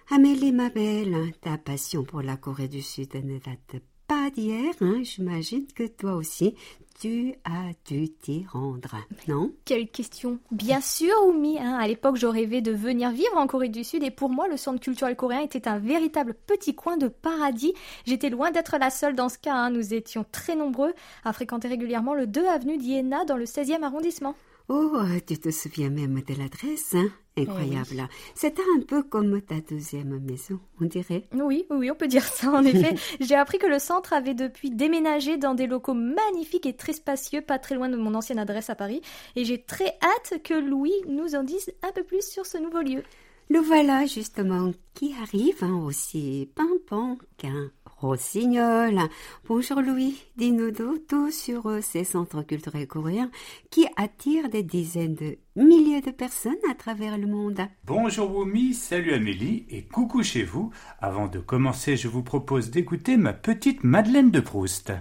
Amélie, 0.09 0.53
ma 0.53 0.69
belle, 0.69 1.33
ta 1.41 1.57
passion 1.57 2.03
pour 2.05 2.21
la 2.21 2.37
Corée 2.37 2.69
du 2.69 2.81
Sud 2.81 3.13
ne 3.15 3.39
date 3.39 3.81
pas 4.07 4.29
d'hier, 4.29 4.73
hein. 4.79 5.01
J'imagine 5.03 5.67
que 5.75 5.85
toi 5.85 6.13
aussi, 6.13 6.55
tu 6.97 7.33
as 7.43 7.73
dû 7.85 8.09
t'y 8.09 8.45
rendre, 8.49 8.95
non? 9.27 9.51
Quelle 9.65 9.89
question 9.89 10.39
Bien 10.49 10.79
sûr, 10.79 11.13
Oumi. 11.27 11.59
Hein. 11.59 11.77
À 11.77 11.89
l'époque, 11.89 12.15
je 12.15 12.25
rêvais 12.25 12.61
de 12.61 12.71
venir 12.71 13.11
vivre 13.11 13.35
en 13.35 13.47
Corée 13.47 13.67
du 13.67 13.83
Sud 13.83 14.01
et 14.01 14.09
pour 14.09 14.29
moi, 14.29 14.47
le 14.47 14.55
centre 14.55 14.79
culturel 14.79 15.17
coréen 15.17 15.41
était 15.41 15.67
un 15.67 15.77
véritable 15.77 16.33
petit 16.33 16.73
coin 16.73 16.95
de 16.95 17.09
paradis. 17.09 17.73
J'étais 18.05 18.29
loin 18.29 18.51
d'être 18.51 18.77
la 18.79 18.89
seule 18.89 19.13
dans 19.13 19.27
ce 19.27 19.37
cas. 19.37 19.55
Hein. 19.55 19.71
Nous 19.71 19.93
étions 19.93 20.25
très 20.31 20.55
nombreux 20.55 20.93
à 21.25 21.33
fréquenter 21.33 21.67
régulièrement 21.67 22.13
le 22.13 22.27
2 22.27 22.45
avenue 22.47 22.77
d'Iéna 22.77 23.25
dans 23.25 23.35
le 23.35 23.45
16e 23.45 23.83
arrondissement. 23.83 24.35
Oh, 24.69 24.99
tu 25.25 25.37
te 25.37 25.51
souviens 25.51 25.89
même 25.89 26.21
de 26.21 26.33
l'adresse, 26.33 26.95
hein? 26.95 27.09
Incroyable. 27.37 28.07
C'était 28.35 28.63
un 28.77 28.81
peu 28.81 29.03
comme 29.03 29.41
ta 29.41 29.55
deuxième 29.61 30.19
maison, 30.19 30.59
on 30.81 30.85
dirait. 30.85 31.27
Oui, 31.33 31.65
oui, 31.69 31.91
on 31.91 31.95
peut 31.95 32.07
dire 32.07 32.23
ça, 32.23 32.51
en 32.51 32.63
effet. 32.65 32.95
J'ai 33.19 33.35
appris 33.35 33.57
que 33.57 33.67
le 33.67 33.79
centre 33.79 34.13
avait 34.13 34.33
depuis 34.33 34.71
déménagé 34.71 35.37
dans 35.37 35.53
des 35.53 35.67
locaux 35.67 35.93
magnifiques 35.93 36.65
et 36.65 36.75
très 36.75 36.93
spacieux, 36.93 37.41
pas 37.41 37.59
très 37.59 37.75
loin 37.75 37.89
de 37.89 37.97
mon 37.97 38.15
ancienne 38.15 38.39
adresse 38.39 38.69
à 38.69 38.75
Paris. 38.75 39.01
Et 39.35 39.45
j'ai 39.45 39.61
très 39.61 39.97
hâte 40.01 40.41
que 40.43 40.53
Louis 40.53 40.93
nous 41.07 41.35
en 41.35 41.43
dise 41.43 41.71
un 41.83 41.91
peu 41.91 42.03
plus 42.03 42.27
sur 42.27 42.45
ce 42.45 42.57
nouveau 42.57 42.81
lieu. 42.81 43.03
Le 43.49 43.59
voilà 43.59 44.05
justement 44.05 44.73
qui 44.93 45.13
arrive, 45.21 45.63
hein, 45.63 45.81
aussi 45.85 46.49
pimpant 46.53 47.17
qu'un 47.37 47.71
rossignol. 47.97 48.99
Bonjour 49.47 49.81
Louis, 49.81 50.23
dis-nous 50.37 50.71
tout 50.71 51.31
sur 51.31 51.67
euh, 51.67 51.81
ces 51.81 52.03
centres 52.03 52.43
culturels 52.43 52.87
coréens 52.87 53.31
qui 53.71 53.87
attirent 53.95 54.49
des 54.49 54.63
dizaines 54.63 55.15
de 55.15 55.37
milliers 55.55 56.01
de 56.01 56.11
personnes 56.11 56.53
à 56.69 56.75
travers 56.75 57.17
le 57.17 57.27
monde. 57.27 57.61
Bonjour 57.85 58.37
Wumi, 58.37 58.73
salut 58.73 59.13
Amélie 59.13 59.65
et 59.69 59.83
coucou 59.83 60.23
chez 60.23 60.43
vous. 60.43 60.71
Avant 60.99 61.27
de 61.27 61.39
commencer, 61.39 61.97
je 61.97 62.07
vous 62.07 62.23
propose 62.23 62.69
d'écouter 62.69 63.17
ma 63.17 63.33
petite 63.33 63.83
Madeleine 63.83 64.31
de 64.31 64.39
Proust. 64.39 64.93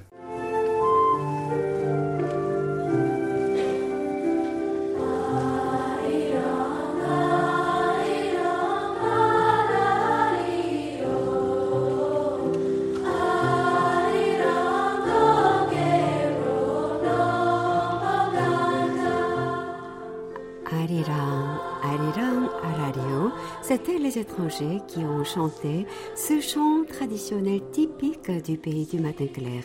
Qui 24.48 24.98
ont 24.98 25.24
chanté 25.24 25.86
ce 26.14 26.40
chant 26.40 26.84
traditionnel 26.84 27.60
typique 27.72 28.30
du 28.44 28.56
pays 28.56 28.86
du 28.86 29.00
matin 29.00 29.26
clair. 29.26 29.64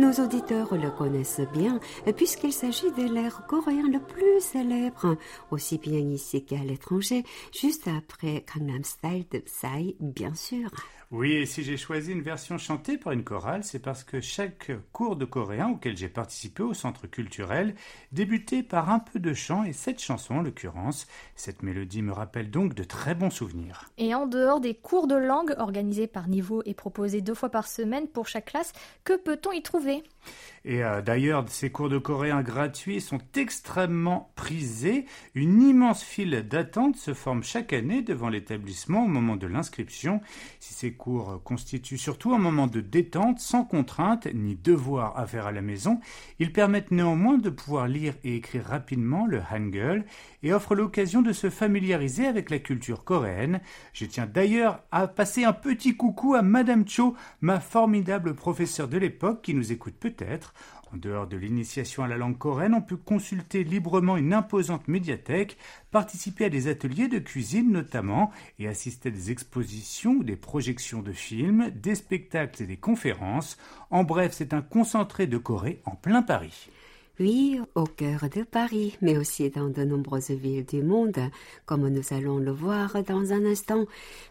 Nos 0.00 0.12
auditeurs 0.14 0.76
le 0.76 0.90
connaissent 0.90 1.42
bien 1.52 1.78
puisqu'il 2.16 2.52
s'agit 2.52 2.90
de 2.92 3.12
l'air 3.12 3.46
coréen 3.46 3.88
le 3.88 4.00
plus 4.00 4.40
célèbre, 4.40 5.16
aussi 5.50 5.78
bien 5.78 6.00
ici 6.00 6.44
qu'à 6.44 6.64
l'étranger, 6.64 7.22
juste 7.52 7.88
après 7.88 8.44
Gangnam 8.52 8.82
Style 8.82 9.26
de 9.30 9.38
Psy, 9.38 9.96
bien 10.00 10.34
sûr. 10.34 10.70
Oui, 11.12 11.34
et 11.34 11.46
si 11.46 11.62
j'ai 11.62 11.76
choisi 11.76 12.10
une 12.10 12.20
version 12.20 12.58
chantée 12.58 12.98
par 12.98 13.12
une 13.12 13.22
chorale, 13.22 13.62
c'est 13.62 13.78
parce 13.78 14.02
que 14.02 14.20
chaque 14.20 14.72
cours 14.90 15.14
de 15.14 15.24
coréen 15.24 15.68
auquel 15.68 15.96
j'ai 15.96 16.08
participé 16.08 16.64
au 16.64 16.74
centre 16.74 17.06
culturel 17.06 17.76
débutait 18.10 18.64
par 18.64 18.90
un 18.90 18.98
peu 18.98 19.20
de 19.20 19.32
chant 19.32 19.62
et 19.62 19.72
cette 19.72 20.02
chanson 20.02 20.34
en 20.34 20.42
l'occurrence. 20.42 21.06
Cette 21.36 21.62
mélodie 21.62 22.02
me 22.02 22.10
rappelle 22.10 22.50
donc 22.50 22.74
de 22.74 22.82
très 22.82 23.14
bons 23.14 23.30
souvenirs. 23.30 23.88
Et 23.98 24.16
en 24.16 24.26
dehors 24.26 24.58
des 24.58 24.74
cours 24.74 25.06
de 25.06 25.14
langue 25.14 25.54
organisés 25.58 26.08
par 26.08 26.26
niveau 26.26 26.60
et 26.66 26.74
proposés 26.74 27.20
deux 27.20 27.34
fois 27.34 27.50
par 27.50 27.68
semaine 27.68 28.08
pour 28.08 28.26
chaque 28.26 28.46
classe, 28.46 28.72
que 29.04 29.16
peut-on 29.16 29.52
y 29.52 29.62
trouver? 29.62 30.02
Et 30.68 30.82
euh, 30.82 31.00
d'ailleurs, 31.00 31.44
ces 31.48 31.70
cours 31.70 31.88
de 31.88 31.96
coréen 31.96 32.42
gratuits 32.42 33.00
sont 33.00 33.20
extrêmement 33.36 34.32
prisés. 34.34 35.06
Une 35.36 35.62
immense 35.62 36.02
file 36.02 36.44
d'attente 36.48 36.96
se 36.96 37.14
forme 37.14 37.44
chaque 37.44 37.72
année 37.72 38.02
devant 38.02 38.28
l'établissement 38.28 39.04
au 39.04 39.06
moment 39.06 39.36
de 39.36 39.46
l'inscription. 39.46 40.20
Si 40.58 40.74
ces 40.74 40.92
cours 40.92 41.40
constituent 41.44 41.98
surtout 41.98 42.34
un 42.34 42.38
moment 42.38 42.66
de 42.66 42.80
détente, 42.80 43.38
sans 43.38 43.62
contrainte 43.62 44.26
ni 44.34 44.56
devoir 44.56 45.16
à 45.16 45.28
faire 45.28 45.46
à 45.46 45.52
la 45.52 45.62
maison, 45.62 46.00
ils 46.40 46.52
permettent 46.52 46.90
néanmoins 46.90 47.38
de 47.38 47.50
pouvoir 47.50 47.86
lire 47.86 48.14
et 48.24 48.34
écrire 48.34 48.64
rapidement 48.64 49.24
le 49.24 49.40
hangul 49.48 50.04
et 50.46 50.52
offrent 50.52 50.76
l'occasion 50.76 51.22
de 51.22 51.32
se 51.32 51.50
familiariser 51.50 52.24
avec 52.24 52.50
la 52.50 52.60
culture 52.60 53.02
coréenne. 53.02 53.60
Je 53.92 54.04
tiens 54.04 54.26
d'ailleurs 54.26 54.80
à 54.92 55.08
passer 55.08 55.42
un 55.42 55.52
petit 55.52 55.96
coucou 55.96 56.34
à 56.34 56.42
Madame 56.42 56.86
Cho, 56.86 57.16
ma 57.40 57.58
formidable 57.58 58.34
professeure 58.34 58.86
de 58.86 58.96
l'époque 58.96 59.42
qui 59.42 59.54
nous 59.54 59.72
écoute 59.72 59.96
peut-être. 59.98 60.54
En 60.94 60.98
dehors 60.98 61.26
de 61.26 61.36
l'initiation 61.36 62.04
à 62.04 62.08
la 62.08 62.16
langue 62.16 62.38
coréenne, 62.38 62.74
on 62.74 62.80
peut 62.80 62.96
consulter 62.96 63.64
librement 63.64 64.16
une 64.16 64.32
imposante 64.32 64.86
médiathèque, 64.86 65.58
participer 65.90 66.44
à 66.44 66.48
des 66.48 66.68
ateliers 66.68 67.08
de 67.08 67.18
cuisine 67.18 67.72
notamment, 67.72 68.30
et 68.60 68.68
assister 68.68 69.08
à 69.08 69.12
des 69.12 69.32
expositions 69.32 70.12
ou 70.12 70.22
des 70.22 70.36
projections 70.36 71.02
de 71.02 71.10
films, 71.10 71.72
des 71.74 71.96
spectacles 71.96 72.62
et 72.62 72.66
des 72.66 72.76
conférences. 72.76 73.58
En 73.90 74.04
bref, 74.04 74.32
c'est 74.32 74.54
un 74.54 74.62
concentré 74.62 75.26
de 75.26 75.38
Corée 75.38 75.82
en 75.86 75.96
plein 75.96 76.22
Paris. 76.22 76.68
Oui, 77.18 77.58
au 77.74 77.84
cœur 77.84 78.28
de 78.28 78.42
Paris, 78.42 78.98
mais 79.00 79.16
aussi 79.16 79.48
dans 79.48 79.70
de 79.70 79.84
nombreuses 79.84 80.32
villes 80.32 80.66
du 80.66 80.82
monde, 80.82 81.18
comme 81.64 81.88
nous 81.88 82.02
allons 82.10 82.36
le 82.36 82.50
voir 82.50 83.02
dans 83.04 83.32
un 83.32 83.46
instant. 83.46 83.86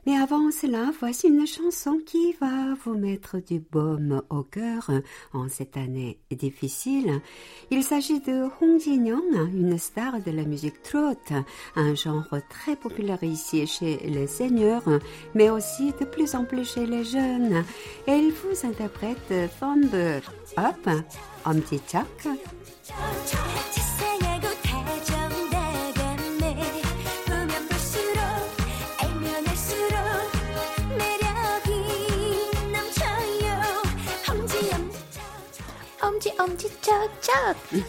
Mais 0.05 0.15
avant 0.15 0.51
cela, 0.51 0.91
voici 0.99 1.29
une 1.29 1.47
chanson 1.47 1.99
qui 2.05 2.33
va 2.39 2.75
vous 2.83 2.93
mettre 2.93 3.39
du 3.39 3.59
baume 3.59 4.21
au 4.29 4.43
cœur 4.43 4.91
en 5.33 5.49
cette 5.49 5.77
année 5.77 6.19
difficile. 6.29 7.21
Il 7.71 7.81
s'agit 7.81 8.19
de 8.19 8.43
Hong 8.61 8.79
Jin-young, 8.79 9.49
une 9.51 9.79
star 9.79 10.21
de 10.21 10.29
la 10.29 10.43
musique 10.43 10.83
trot, 10.83 11.17
un 11.75 11.95
genre 11.95 12.29
très 12.51 12.75
populaire 12.75 13.23
ici 13.23 13.65
chez 13.65 13.97
les 14.05 14.27
seigneurs, 14.27 14.87
mais 15.33 15.49
aussi 15.49 15.91
de 15.99 16.05
plus 16.05 16.35
en 16.35 16.45
plus 16.45 16.71
chez 16.71 16.85
les 16.85 17.03
jeunes. 17.03 17.63
Elle 18.05 18.31
vous 18.31 18.67
interprète 18.67 19.33
Thumb 19.59 19.89
Up, 20.57 21.03
Omtichak, 21.45 22.27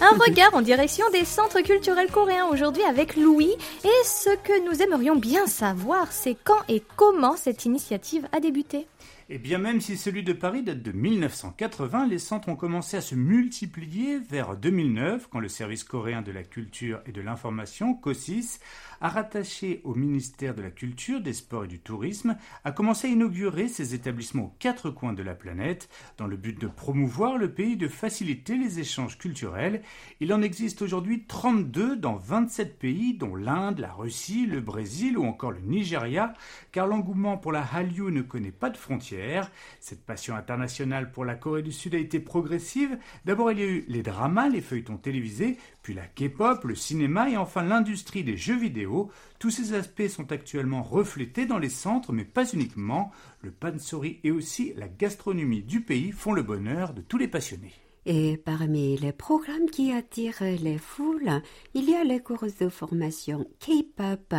un 0.01 0.19
regard 0.19 0.55
en 0.55 0.63
direction 0.63 1.09
des 1.11 1.25
centres 1.25 1.61
culturels 1.61 2.11
coréens 2.11 2.47
aujourd'hui 2.47 2.83
avec 2.83 3.17
Louis. 3.17 3.55
Et 3.85 4.05
ce 4.05 4.31
que 4.37 4.65
nous 4.65 4.83
aimerions 4.83 5.17
bien 5.17 5.47
savoir, 5.47 6.13
c'est 6.13 6.37
quand 6.45 6.61
et 6.69 6.83
comment 6.97 7.37
cette 7.37 7.65
initiative 7.65 8.27
a 8.33 8.41
débuté. 8.41 8.87
Et 9.29 9.39
bien 9.39 9.59
même 9.59 9.81
si 9.81 9.97
celui 9.97 10.23
de 10.23 10.33
Paris 10.33 10.63
date 10.63 10.83
de 10.83 10.93
1980, 10.93 12.07
les 12.07 12.21
centres 12.21 12.49
ont 12.49 12.55
commencé 12.55 12.97
à 12.97 13.01
se 13.01 13.17
multiplier 13.17 14.21
vers 14.21 14.57
2009 14.57 15.27
quand 15.29 15.41
le 15.41 15.49
service 15.49 15.83
coréen 15.83 16.23
de 16.23 16.31
la 16.31 16.45
culture 16.45 17.01
et 17.07 17.13
de 17.13 17.21
l'information, 17.21 17.93
COSIS, 17.93 18.61
a 19.01 19.09
rattaché 19.09 19.81
au 19.83 19.97
ministère 19.97 20.55
de 20.55 20.63
la 20.63 20.71
Culture, 20.71 21.21
des 21.21 21.33
Sports 21.33 21.65
et 21.65 21.69
du 21.69 21.81
Tourisme, 21.81 22.37
a 22.65 22.71
commencé 22.71 23.09
à 23.09 23.11
inaugurer 23.11 23.67
ses 23.67 23.95
établissements 23.95 24.45
aux 24.45 24.55
quatre 24.61 24.91
coins 24.91 25.13
de 25.13 25.25
la 25.25 25.35
planète 25.35 25.89
dans 26.19 26.29
le 26.29 26.37
but 26.37 26.59
de 26.61 26.69
promouvoir 26.69 27.37
le 27.37 27.53
pays, 27.53 27.77
de 27.77 27.89
faciliter 27.89 28.57
les 28.57 28.79
échanges 28.79 29.19
culturels. 29.19 29.83
Il 30.21 30.33
en 30.33 30.41
existe 30.41 30.83
aujourd'hui 30.83 31.25
32 31.27 31.97
dans 31.97 32.15
27 32.15 32.79
pays, 32.79 33.15
dont 33.15 33.35
l'Inde, 33.35 33.81
la 33.81 33.93
Russie, 33.93 34.47
le 34.47 34.61
Brésil 34.61 35.19
ou 35.19 35.25
encore 35.25 35.51
le 35.51 35.61
Nigeria, 35.61 36.33
car 36.71 36.87
l'engouement 36.87 37.37
pour 37.37 37.51
la 37.51 37.63
Hallyu 37.63 38.13
ne 38.13 38.23
connaît 38.23 38.53
pas 38.53 38.71
de 38.71 38.77
frontières. 38.77 39.16
Cette 39.81 40.05
passion 40.05 40.35
internationale 40.35 41.11
pour 41.11 41.25
la 41.25 41.35
Corée 41.35 41.63
du 41.63 41.73
Sud 41.73 41.95
a 41.95 41.99
été 41.99 42.21
progressive. 42.21 42.99
D'abord, 43.25 43.53
il 43.53 43.59
y 43.59 43.63
a 43.63 43.67
eu 43.67 43.85
les 43.89 44.03
dramas, 44.03 44.49
les 44.49 44.61
feuilletons 44.61 44.97
télévisés, 44.97 45.57
puis 45.83 45.95
la 45.95 46.07
K-pop, 46.07 46.65
le 46.65 46.75
cinéma 46.75 47.31
et 47.31 47.37
enfin 47.37 47.63
l'industrie 47.63 48.25
des 48.25 48.37
jeux 48.37 48.59
vidéo. 48.59 49.11
Tous 49.39 49.51
ces 49.51 49.75
aspects 49.75 50.09
sont 50.09 50.33
actuellement 50.33 50.83
reflétés 50.83 51.47
dans 51.47 51.59
les 51.59 51.69
centres, 51.69 52.13
mais 52.13 52.25
pas 52.25 52.51
uniquement. 52.53 53.13
Le 53.41 53.51
pansori 53.51 54.21
et 54.25 54.31
aussi 54.31 54.73
la 54.77 54.89
gastronomie 54.89 55.63
du 55.63 55.81
pays 55.81 56.13
font 56.13 56.33
le 56.33 56.43
bonheur 56.43 56.95
de 56.95 57.03
tous 57.03 57.19
les 57.19 57.29
passionnés. 57.29 57.75
Et 58.09 58.37
parmi 58.37 58.97
les 58.97 59.13
programmes 59.13 59.69
qui 59.69 59.91
attirent 59.91 60.41
les 60.41 60.79
foules, 60.79 61.43
il 61.75 61.91
y 61.91 61.95
a 61.97 62.05
les 62.05 62.21
cours 62.21 62.47
de 62.61 62.69
formation 62.69 63.45
K-pop. 63.59 64.33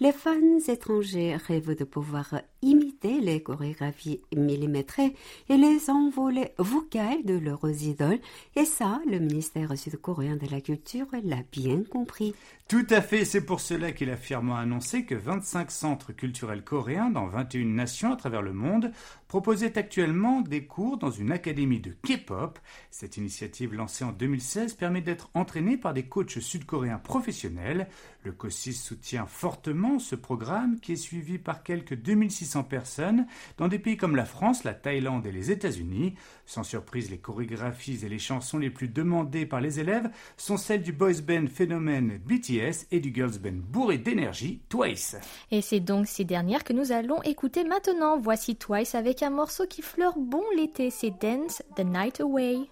Les 0.00 0.10
fans 0.10 0.58
étrangers 0.66 1.36
rêvent 1.36 1.76
de 1.76 1.84
pouvoir 1.84 2.34
imiter 2.62 3.20
les 3.20 3.42
chorégraphies 3.42 4.20
millimétrées 4.34 5.14
et 5.48 5.56
les 5.56 5.90
envolées 5.90 6.52
vocales 6.58 7.24
de 7.24 7.38
leurs 7.38 7.82
idoles. 7.82 8.20
Et 8.56 8.64
ça, 8.64 9.00
le 9.10 9.18
ministère 9.18 9.76
sud-coréen 9.76 10.36
de 10.36 10.50
la 10.50 10.60
Culture 10.60 11.06
l'a 11.24 11.42
bien 11.50 11.82
compris. 11.82 12.34
Tout 12.68 12.86
à 12.88 13.02
fait, 13.02 13.26
c'est 13.26 13.44
pour 13.44 13.60
cela 13.60 13.92
qu'il 13.92 14.08
a 14.08 14.16
fièrement 14.16 14.56
annoncé 14.56 15.04
que 15.04 15.14
25 15.14 15.70
centres 15.70 16.12
culturels 16.12 16.64
coréens 16.64 17.10
dans 17.10 17.26
21 17.26 17.66
nations 17.66 18.12
à 18.12 18.16
travers 18.16 18.40
le 18.40 18.54
monde 18.54 18.92
proposaient 19.28 19.76
actuellement 19.76 20.40
des 20.40 20.64
cours 20.64 20.96
dans 20.96 21.10
une 21.10 21.32
académie 21.32 21.80
de 21.80 21.90
K-pop. 22.02 22.58
Cette 22.90 23.18
initiative 23.18 23.74
lancée 23.74 24.04
en 24.04 24.12
2016 24.12 24.74
permet 24.74 25.02
d'être 25.02 25.30
entraîné 25.34 25.76
par 25.76 25.92
des 25.92 26.04
coachs 26.04 26.40
sud-coréens 26.40 26.98
professionnels. 26.98 27.88
Le 28.24 28.32
COSIS 28.32 28.74
soutient 28.74 29.26
fortement 29.26 29.98
ce 29.98 30.14
programme 30.14 30.78
qui 30.78 30.92
est 30.92 30.96
suivi 30.96 31.38
par 31.38 31.62
quelques 31.64 31.96
2600 31.96 32.64
personnes 32.64 33.26
dans 33.58 33.66
des 33.66 33.80
pays 33.80 33.96
comme 33.96 34.14
la 34.14 34.24
France, 34.24 34.62
la 34.62 34.74
Thaïlande 34.74 35.26
et 35.26 35.32
les 35.32 35.50
États-Unis. 35.50 36.14
Sans 36.46 36.62
surprise, 36.62 37.10
les 37.10 37.18
chorégraphies 37.18 38.04
et 38.04 38.08
les 38.08 38.20
chansons 38.20 38.58
les 38.58 38.70
plus 38.70 38.88
demandées 38.88 39.44
par 39.44 39.60
les 39.60 39.80
élèves 39.80 40.08
sont 40.36 40.56
celles 40.56 40.82
du 40.82 40.92
boys 40.92 41.20
band 41.26 41.46
phénomène 41.52 42.20
BTS 42.24 42.86
et 42.92 43.00
du 43.00 43.12
girls 43.12 43.38
band 43.38 43.60
bourré 43.68 43.98
d'énergie 43.98 44.60
Twice. 44.68 45.16
Et 45.50 45.60
c'est 45.60 45.80
donc 45.80 46.06
ces 46.06 46.24
dernières 46.24 46.64
que 46.64 46.72
nous 46.72 46.92
allons 46.92 47.22
écouter 47.22 47.64
maintenant. 47.64 48.18
Voici 48.18 48.54
Twice 48.54 48.94
avec 48.94 49.22
un 49.22 49.30
morceau 49.30 49.66
qui 49.66 49.82
fleure 49.82 50.16
bon 50.16 50.44
l'été, 50.56 50.90
c'est 50.90 51.10
Dance 51.20 51.62
the 51.76 51.84
Night 51.84 52.20
Away. 52.20 52.68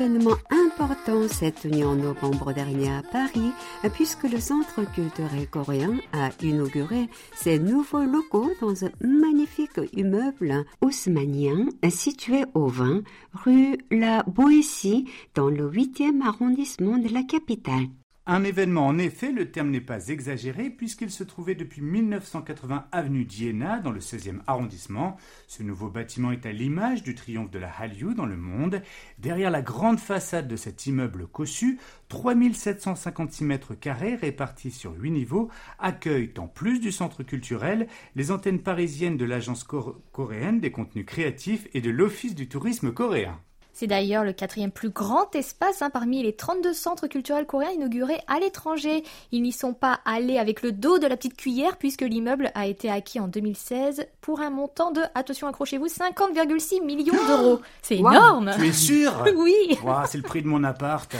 Événement 0.00 0.36
important 0.50 1.26
s'est 1.26 1.50
tenu 1.50 1.84
en 1.84 1.96
novembre 1.96 2.52
dernier 2.52 2.88
à 2.90 3.02
Paris, 3.02 3.50
puisque 3.94 4.24
le 4.24 4.38
Centre 4.38 4.84
culturel 4.92 5.48
coréen 5.50 5.94
a 6.12 6.30
inauguré 6.40 7.08
ses 7.34 7.58
nouveaux 7.58 8.04
locaux 8.04 8.50
dans 8.60 8.84
un 8.84 8.90
magnifique 9.00 9.80
immeuble 9.92 10.64
haussmanien 10.80 11.66
situé 11.90 12.44
au 12.54 12.68
20 12.68 13.02
rue 13.32 13.78
La 13.90 14.22
Boétie, 14.22 15.06
dans 15.34 15.48
le 15.48 15.68
8e 15.68 16.22
arrondissement 16.22 16.98
de 16.98 17.12
la 17.12 17.24
capitale. 17.24 17.88
Un 18.30 18.44
événement, 18.44 18.86
en 18.86 18.98
effet, 18.98 19.32
le 19.32 19.50
terme 19.50 19.70
n'est 19.70 19.80
pas 19.80 20.08
exagéré, 20.08 20.68
puisqu'il 20.68 21.10
se 21.10 21.24
trouvait 21.24 21.54
depuis 21.54 21.80
1980 21.80 22.84
avenue 22.92 23.24
d'Iéna, 23.24 23.80
dans 23.80 23.90
le 23.90 24.00
16e 24.00 24.40
arrondissement. 24.46 25.16
Ce 25.46 25.62
nouveau 25.62 25.88
bâtiment 25.88 26.30
est 26.30 26.44
à 26.44 26.52
l'image 26.52 27.02
du 27.02 27.14
triomphe 27.14 27.50
de 27.50 27.58
la 27.58 27.70
Hallyu 27.70 28.14
dans 28.14 28.26
le 28.26 28.36
monde. 28.36 28.82
Derrière 29.18 29.50
la 29.50 29.62
grande 29.62 29.98
façade 29.98 30.46
de 30.46 30.56
cet 30.56 30.84
immeuble 30.84 31.26
cossu, 31.26 31.78
3756 32.10 33.44
mètres 33.44 33.74
carrés 33.74 34.16
répartis 34.16 34.72
sur 34.72 34.92
8 34.92 35.10
niveaux 35.10 35.48
accueillent, 35.78 36.34
en 36.36 36.48
plus 36.48 36.80
du 36.80 36.92
centre 36.92 37.22
culturel, 37.22 37.86
les 38.14 38.30
antennes 38.30 38.60
parisiennes 38.60 39.16
de 39.16 39.24
l'agence 39.24 39.64
coréenne 40.12 40.60
des 40.60 40.70
contenus 40.70 41.06
créatifs 41.06 41.66
et 41.72 41.80
de 41.80 41.88
l'Office 41.88 42.34
du 42.34 42.46
tourisme 42.46 42.92
coréen. 42.92 43.40
C'est 43.78 43.86
d'ailleurs 43.86 44.24
le 44.24 44.32
quatrième 44.32 44.72
plus 44.72 44.90
grand 44.90 45.32
espace 45.36 45.82
hein, 45.82 45.90
parmi 45.90 46.20
les 46.24 46.32
32 46.32 46.72
centres 46.72 47.06
culturels 47.06 47.46
coréens 47.46 47.70
inaugurés 47.70 48.18
à 48.26 48.40
l'étranger. 48.40 49.04
Ils 49.30 49.40
n'y 49.40 49.52
sont 49.52 49.72
pas 49.72 50.00
allés 50.04 50.36
avec 50.36 50.62
le 50.62 50.72
dos 50.72 50.98
de 50.98 51.06
la 51.06 51.16
petite 51.16 51.36
cuillère 51.36 51.76
puisque 51.76 52.02
l'immeuble 52.02 52.50
a 52.56 52.66
été 52.66 52.90
acquis 52.90 53.20
en 53.20 53.28
2016 53.28 54.04
pour 54.20 54.40
un 54.40 54.50
montant 54.50 54.90
de, 54.90 55.00
attention 55.14 55.46
accrochez-vous, 55.46 55.86
50,6 55.86 56.84
millions 56.84 57.14
d'euros. 57.28 57.60
C'est 57.80 57.98
énorme 57.98 58.50
Tu 58.56 58.66
es 58.66 58.72
sûr 58.72 59.24
Oui 59.36 59.78
C'est 60.08 60.18
le 60.18 60.24
prix 60.24 60.42
de 60.42 60.48
mon 60.48 60.64
appart. 60.64 61.14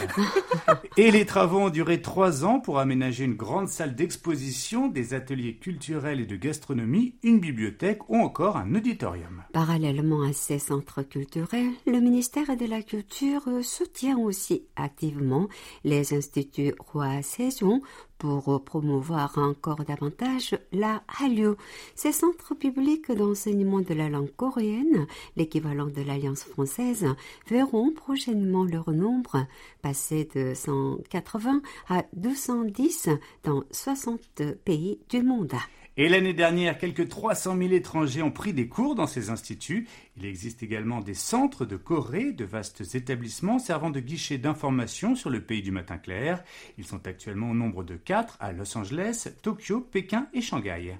Et 0.96 1.12
les 1.12 1.26
travaux 1.26 1.60
ont 1.60 1.70
duré 1.70 2.02
trois 2.02 2.44
ans 2.44 2.58
pour 2.58 2.80
aménager 2.80 3.22
une 3.22 3.36
grande 3.36 3.68
salle 3.68 3.94
d'exposition, 3.94 4.88
des 4.88 5.14
ateliers 5.14 5.54
culturels 5.54 6.18
et 6.18 6.26
de 6.26 6.34
gastronomie, 6.34 7.14
une 7.22 7.38
bibliothèque 7.38 8.08
ou 8.08 8.16
encore 8.16 8.56
un 8.56 8.74
auditorium. 8.74 9.44
Parallèlement 9.52 10.22
à 10.22 10.32
ces 10.32 10.58
centres 10.58 11.02
culturels, 11.02 11.70
le 11.86 12.00
ministère 12.00 12.47
de 12.56 12.66
la 12.66 12.82
Culture 12.82 13.42
soutient 13.62 14.18
aussi 14.18 14.64
activement 14.76 15.48
les 15.84 16.14
instituts 16.14 16.74
Roi 16.78 17.22
Saison 17.22 17.80
pour 18.18 18.64
promouvoir 18.64 19.36
encore 19.38 19.84
davantage 19.84 20.58
la 20.72 21.02
Hallyu. 21.20 21.54
Ces 21.94 22.12
centres 22.12 22.54
publics 22.54 23.12
d'enseignement 23.12 23.80
de 23.80 23.94
la 23.94 24.08
langue 24.08 24.34
coréenne, 24.34 25.06
l'équivalent 25.36 25.86
de 25.86 26.02
l'Alliance 26.02 26.44
française, 26.44 27.06
verront 27.48 27.92
prochainement 27.92 28.64
leur 28.64 28.90
nombre 28.90 29.46
passer 29.82 30.28
de 30.34 30.54
180 30.54 31.60
à 31.88 32.04
210 32.14 33.10
dans 33.44 33.62
60 33.70 34.20
pays 34.64 35.00
du 35.08 35.22
monde. 35.22 35.54
Et 36.00 36.08
l'année 36.08 36.32
dernière, 36.32 36.78
quelques 36.78 37.08
300 37.08 37.56
000 37.58 37.72
étrangers 37.72 38.22
ont 38.22 38.30
pris 38.30 38.52
des 38.52 38.68
cours 38.68 38.94
dans 38.94 39.08
ces 39.08 39.30
instituts. 39.30 39.88
Il 40.16 40.26
existe 40.26 40.62
également 40.62 41.00
des 41.00 41.14
centres 41.14 41.64
de 41.64 41.76
Corée, 41.76 42.30
de 42.30 42.44
vastes 42.44 42.94
établissements 42.94 43.58
servant 43.58 43.90
de 43.90 43.98
guichets 43.98 44.38
d'information 44.38 45.16
sur 45.16 45.28
le 45.28 45.40
pays 45.40 45.60
du 45.60 45.72
matin 45.72 45.98
clair. 45.98 46.44
Ils 46.78 46.86
sont 46.86 47.04
actuellement 47.08 47.50
au 47.50 47.54
nombre 47.54 47.82
de 47.82 47.96
4 47.96 48.36
à 48.38 48.52
Los 48.52 48.78
Angeles, 48.78 49.26
Tokyo, 49.42 49.80
Pékin 49.80 50.28
et 50.32 50.40
Shanghai. 50.40 50.94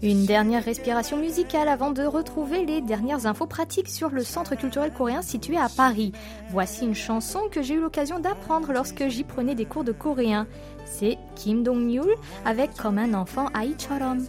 Une 0.00 0.26
dernière 0.26 0.64
respiration 0.64 1.16
musicale 1.16 1.66
avant 1.66 1.90
de 1.90 2.04
retrouver 2.04 2.64
les 2.64 2.80
dernières 2.80 3.26
infos 3.26 3.46
pratiques 3.46 3.88
sur 3.88 4.10
le 4.10 4.22
centre 4.22 4.54
culturel 4.54 4.92
coréen 4.92 5.22
situé 5.22 5.56
à 5.56 5.68
Paris. 5.68 6.12
Voici 6.50 6.84
une 6.84 6.94
chanson 6.94 7.40
que 7.50 7.62
j'ai 7.62 7.74
eu 7.74 7.80
l'occasion 7.80 8.20
d'apprendre 8.20 8.72
lorsque 8.72 9.08
j'y 9.08 9.24
prenais 9.24 9.56
des 9.56 9.64
cours 9.64 9.82
de 9.82 9.90
coréen. 9.90 10.46
C'est 10.84 11.18
Kim 11.34 11.64
Dong-yul 11.64 12.14
avec 12.44 12.74
Comme 12.74 12.98
un 12.98 13.12
enfant 13.12 13.48
Aicharam. 13.60 14.24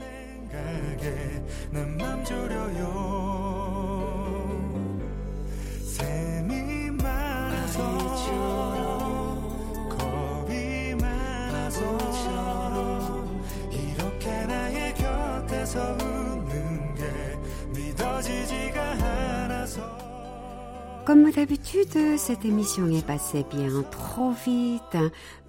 Comme 21.05 21.31
d'habitude, 21.31 22.17
cette 22.17 22.45
émission 22.45 22.87
est 22.87 23.05
passée 23.05 23.45
bien 23.51 23.83
trop 23.91 24.31
vite. 24.31 24.97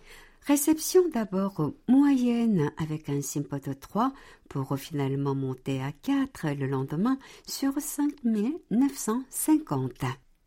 Réception 0.49 1.07
d'abord 1.13 1.73
moyenne 1.87 2.71
avec 2.79 3.07
un 3.07 3.19
de 3.19 3.71
3 3.71 4.11
pour 4.49 4.75
finalement 4.79 5.35
monter 5.35 5.79
à 5.79 5.91
4 5.91 6.57
le 6.57 6.65
lendemain 6.65 7.19
sur 7.45 7.79
5950. 7.79 9.91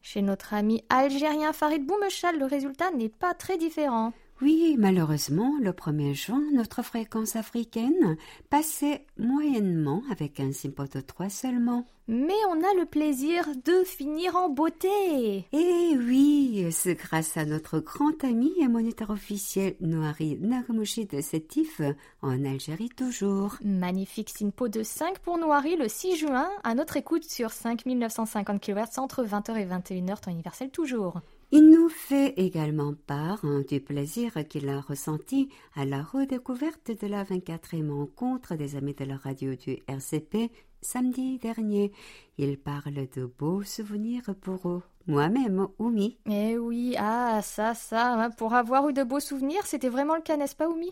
Chez 0.00 0.22
notre 0.22 0.54
ami 0.54 0.82
algérien 0.88 1.52
Farid 1.52 1.86
Boumechal, 1.86 2.36
le 2.36 2.46
résultat 2.46 2.90
n'est 2.90 3.10
pas 3.10 3.32
très 3.32 3.56
différent. 3.56 4.12
Oui, 4.42 4.74
malheureusement, 4.76 5.52
le 5.60 5.70
1er 5.70 6.14
juin, 6.14 6.42
notre 6.52 6.82
fréquence 6.82 7.36
africaine 7.36 8.16
passait 8.50 9.06
moyennement 9.16 10.02
avec 10.10 10.40
un 10.40 10.48
de 10.48 11.00
3 11.00 11.28
seulement. 11.28 11.86
Mais 12.08 12.34
on 12.48 12.54
a 12.54 12.74
le 12.76 12.84
plaisir 12.84 13.46
de 13.64 13.84
finir 13.84 14.34
en 14.34 14.48
beauté. 14.48 15.46
Eh 15.52 15.96
oui, 15.96 16.66
c'est 16.72 16.96
grâce 16.96 17.36
à 17.36 17.44
notre 17.44 17.78
grand 17.78 18.24
ami 18.24 18.50
et 18.60 18.66
moniteur 18.66 19.10
officiel 19.10 19.76
Noari 19.80 20.38
Nagamushi 20.40 21.06
de 21.06 21.20
Sétif, 21.20 21.80
en 22.20 22.44
Algérie 22.44 22.88
toujours. 22.88 23.58
Magnifique 23.62 24.30
SINPO 24.30 24.66
de 24.66 24.82
5 24.82 25.20
pour 25.20 25.38
Noari 25.38 25.76
le 25.76 25.86
6 25.86 26.16
juin, 26.16 26.50
à 26.64 26.74
notre 26.74 26.96
écoute 26.96 27.22
sur 27.22 27.52
5950 27.52 28.60
kHz 28.60 28.98
entre 28.98 29.24
20h 29.24 29.56
et 29.56 29.66
21h 29.66 30.20
temps 30.20 30.32
universel 30.32 30.70
toujours. 30.70 31.20
Il 31.54 31.68
nous 31.68 31.90
fait 31.90 32.32
également 32.38 32.94
part 33.06 33.44
hein, 33.44 33.62
du 33.68 33.78
plaisir 33.78 34.32
qu'il 34.48 34.70
a 34.70 34.80
ressenti 34.80 35.50
à 35.74 35.84
la 35.84 36.02
redécouverte 36.02 36.90
de 36.98 37.06
la 37.06 37.24
24e 37.24 37.90
rencontre 37.90 38.54
des 38.54 38.74
amis 38.74 38.94
de 38.94 39.04
la 39.04 39.18
radio 39.18 39.54
du 39.54 39.78
RCP 39.86 40.50
samedi 40.80 41.36
dernier. 41.36 41.92
Il 42.38 42.56
parle 42.58 43.06
de 43.14 43.26
beaux 43.26 43.62
souvenirs 43.64 44.34
pour 44.40 44.66
eux. 44.66 44.82
Moi-même, 45.06 45.66
Oumi. 45.78 46.16
Eh 46.30 46.58
oui, 46.58 46.94
ah, 46.98 47.40
ça, 47.42 47.74
ça, 47.74 48.14
hein, 48.14 48.30
pour 48.30 48.54
avoir 48.54 48.88
eu 48.88 48.92
de 48.92 49.02
beaux 49.02 49.20
souvenirs, 49.20 49.66
c'était 49.66 49.88
vraiment 49.88 50.14
le 50.14 50.22
cas, 50.22 50.36
n'est-ce 50.36 50.54
pas, 50.54 50.68
Oumi? 50.68 50.90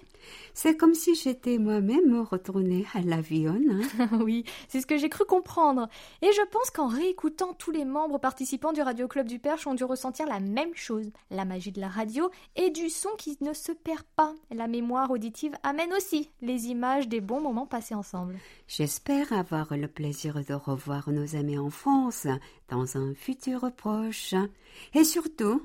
C'est 0.55 0.77
comme 0.77 0.95
si 0.95 1.15
j'étais 1.15 1.59
moi-même 1.59 2.21
retournée 2.21 2.85
à 2.95 3.01
l'avion. 3.01 3.57
Hein. 3.99 4.09
oui, 4.21 4.45
c'est 4.69 4.81
ce 4.81 4.87
que 4.87 4.99
j'ai 4.99 5.09
cru 5.09 5.25
comprendre. 5.25 5.89
Et 6.23 6.31
je 6.33 6.47
pense 6.51 6.71
qu'en 6.71 6.89
réécoutant, 6.89 7.55
tous 7.55 7.71
les 7.71 7.85
membres 7.85 8.19
participants 8.19 8.73
du 8.73 8.83
Radio 8.83 9.09
Club 9.09 9.27
du 9.27 9.39
Perche 9.39 9.67
ont 9.67 9.75
dû 9.75 9.85
ressentir 9.85 10.27
la 10.27 10.41
même 10.41 10.75
chose, 10.75 11.11
la 11.31 11.45
magie 11.45 11.73
de 11.73 11.81
la 11.81 11.89
radio 11.89 12.31
et 12.57 12.71
du 12.71 12.91
son 12.91 13.11
qui 13.17 13.39
ne 13.41 13.53
se 13.53 13.73
perd 13.73 14.03
pas. 14.17 14.35
La 14.51 14.67
mémoire 14.67 15.11
auditive 15.11 15.55
amène 15.63 15.93
aussi 15.93 16.31
les 16.43 16.67
images 16.67 17.09
des 17.09 17.21
bons 17.21 17.41
moments 17.41 17.67
passés 17.67 17.95
ensemble. 17.95 18.39
J'espère 18.67 19.33
avoir 19.33 19.77
le 19.77 19.89
plaisir 19.89 20.45
de 20.47 20.55
revoir 20.55 21.11
nos 21.11 21.37
amis 21.37 21.59
en 21.59 21.71
France 21.71 22.27
dans 22.71 22.97
un 22.97 23.15
futur 23.15 23.71
proche. 23.77 24.35
Et 24.95 25.05
surtout, 25.05 25.63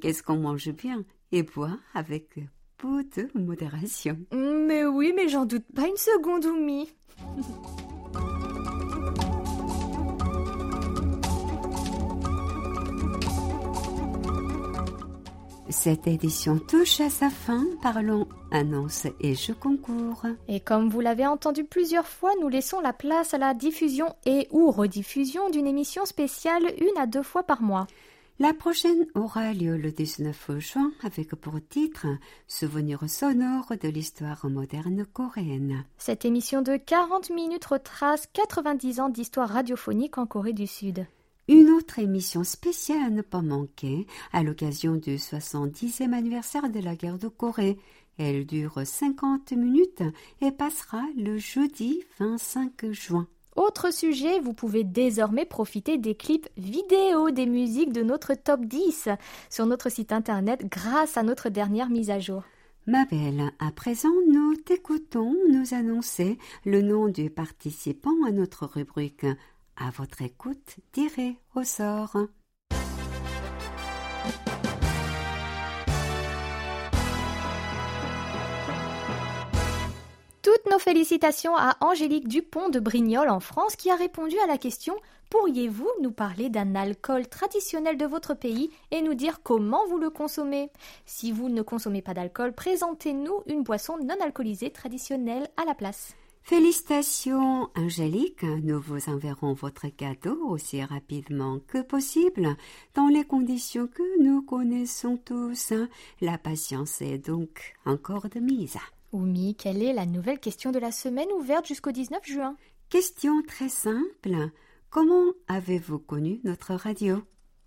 qu'est-ce 0.00 0.22
qu'on 0.22 0.36
mange 0.36 0.70
bien 0.70 1.04
et 1.32 1.42
boit 1.42 1.78
avec 1.94 2.38
beaucoup 2.80 3.02
de 3.02 3.28
modération. 3.34 4.18
Mais 4.32 4.84
oui, 4.84 5.12
mais 5.14 5.28
j'en 5.28 5.44
doute 5.44 5.66
pas 5.74 5.86
une 5.86 5.96
seconde, 5.96 6.46
Oumi. 6.46 6.90
Cette 15.70 16.08
édition 16.08 16.58
touche 16.58 17.00
à 17.00 17.08
sa 17.08 17.30
fin. 17.30 17.64
Parlons 17.80 18.26
annonce 18.50 19.06
et 19.20 19.36
jeux 19.36 19.54
concours. 19.54 20.26
Et 20.48 20.58
comme 20.58 20.88
vous 20.88 21.00
l'avez 21.00 21.26
entendu 21.26 21.62
plusieurs 21.62 22.08
fois, 22.08 22.32
nous 22.40 22.48
laissons 22.48 22.80
la 22.80 22.92
place 22.92 23.34
à 23.34 23.38
la 23.38 23.54
diffusion 23.54 24.12
et 24.26 24.48
ou 24.50 24.72
rediffusion 24.72 25.48
d'une 25.48 25.68
émission 25.68 26.04
spéciale 26.06 26.64
une 26.80 27.00
à 27.00 27.06
deux 27.06 27.22
fois 27.22 27.44
par 27.44 27.62
mois. 27.62 27.86
La 28.40 28.52
prochaine 28.52 29.06
aura 29.14 29.52
lieu 29.52 29.76
le 29.76 29.92
19 29.92 30.58
juin 30.58 30.90
avec 31.04 31.36
pour 31.36 31.54
titre 31.68 32.06
Souvenirs 32.48 33.08
sonores 33.08 33.74
de 33.80 33.88
l'histoire 33.88 34.46
moderne 34.48 35.04
coréenne. 35.12 35.84
Cette 35.98 36.24
émission 36.24 36.62
de 36.62 36.78
40 36.78 37.30
minutes 37.30 37.66
retrace 37.66 38.26
90 38.32 39.00
ans 39.00 39.08
d'histoire 39.08 39.50
radiophonique 39.50 40.18
en 40.18 40.26
Corée 40.26 40.52
du 40.52 40.66
Sud. 40.66 41.06
Une 41.50 41.70
autre 41.70 41.98
émission 41.98 42.44
spéciale 42.44 43.02
à 43.02 43.10
ne 43.10 43.22
pas 43.22 43.42
manquer 43.42 44.06
à 44.32 44.44
l'occasion 44.44 44.94
du 44.94 45.16
70e 45.16 46.12
anniversaire 46.12 46.70
de 46.70 46.78
la 46.78 46.94
guerre 46.94 47.18
de 47.18 47.26
Corée. 47.26 47.76
Elle 48.18 48.46
dure 48.46 48.80
50 48.84 49.50
minutes 49.54 50.04
et 50.40 50.52
passera 50.52 51.02
le 51.16 51.38
jeudi 51.38 52.04
25 52.20 52.92
juin. 52.92 53.26
Autre 53.56 53.92
sujet, 53.92 54.38
vous 54.38 54.52
pouvez 54.52 54.84
désormais 54.84 55.44
profiter 55.44 55.98
des 55.98 56.14
clips 56.14 56.48
vidéo 56.56 57.32
des 57.32 57.46
musiques 57.46 57.92
de 57.92 58.04
notre 58.04 58.34
top 58.34 58.64
10 58.64 59.08
sur 59.50 59.66
notre 59.66 59.88
site 59.88 60.12
internet 60.12 60.64
grâce 60.70 61.16
à 61.16 61.24
notre 61.24 61.48
dernière 61.48 61.90
mise 61.90 62.10
à 62.10 62.20
jour. 62.20 62.44
Ma 62.86 63.06
belle, 63.06 63.50
à 63.58 63.72
présent, 63.72 64.08
nous 64.28 64.54
t'écoutons 64.54 65.34
nous 65.50 65.74
annoncer 65.74 66.38
le 66.64 66.80
nom 66.80 67.08
du 67.08 67.28
participant 67.28 68.24
à 68.24 68.30
notre 68.30 68.66
rubrique 68.66 69.26
à 69.80 69.90
votre 69.90 70.22
écoute, 70.22 70.76
tirez 70.92 71.36
au 71.54 71.64
sort. 71.64 72.16
Toutes 80.42 80.70
nos 80.70 80.78
félicitations 80.78 81.56
à 81.56 81.76
Angélique 81.80 82.28
Dupont 82.28 82.68
de 82.68 82.80
Brignoles 82.80 83.30
en 83.30 83.40
France 83.40 83.76
qui 83.76 83.90
a 83.90 83.96
répondu 83.96 84.38
à 84.40 84.46
la 84.46 84.58
question 84.58 84.94
Pourriez-vous 85.30 85.88
nous 86.02 86.12
parler 86.12 86.50
d'un 86.50 86.74
alcool 86.74 87.26
traditionnel 87.28 87.96
de 87.96 88.06
votre 88.06 88.34
pays 88.34 88.70
et 88.90 89.00
nous 89.00 89.14
dire 89.14 89.42
comment 89.42 89.86
vous 89.86 89.98
le 89.98 90.10
consommez? 90.10 90.70
Si 91.06 91.32
vous 91.32 91.48
ne 91.48 91.62
consommez 91.62 92.02
pas 92.02 92.14
d'alcool, 92.14 92.52
présentez-nous 92.52 93.42
une 93.46 93.62
boisson 93.62 93.96
non 93.98 94.16
alcoolisée 94.22 94.70
traditionnelle 94.70 95.48
à 95.56 95.64
la 95.64 95.74
place. 95.74 96.14
Félicitations, 96.42 97.68
Angélique. 97.76 98.42
Nous 98.42 98.80
vous 98.80 99.08
enverrons 99.08 99.52
votre 99.52 99.88
cadeau 99.88 100.36
aussi 100.48 100.82
rapidement 100.82 101.60
que 101.68 101.82
possible, 101.82 102.56
dans 102.94 103.06
les 103.06 103.24
conditions 103.24 103.86
que 103.86 104.22
nous 104.22 104.42
connaissons 104.42 105.16
tous. 105.16 105.72
La 106.20 106.38
patience 106.38 107.02
est 107.02 107.18
donc 107.18 107.74
encore 107.84 108.28
de 108.28 108.40
mise. 108.40 108.78
Oumi, 109.12 109.54
quelle 109.54 109.82
est 109.82 109.92
la 109.92 110.06
nouvelle 110.06 110.40
question 110.40 110.72
de 110.72 110.78
la 110.78 110.92
semaine 110.92 111.30
ouverte 111.32 111.66
jusqu'au 111.66 111.92
19 111.92 112.24
juin? 112.24 112.56
Question 112.88 113.42
très 113.42 113.68
simple. 113.68 114.50
Comment 114.88 115.32
avez-vous 115.46 116.00
connu 116.00 116.40
notre 116.42 116.74
radio? 116.74 117.22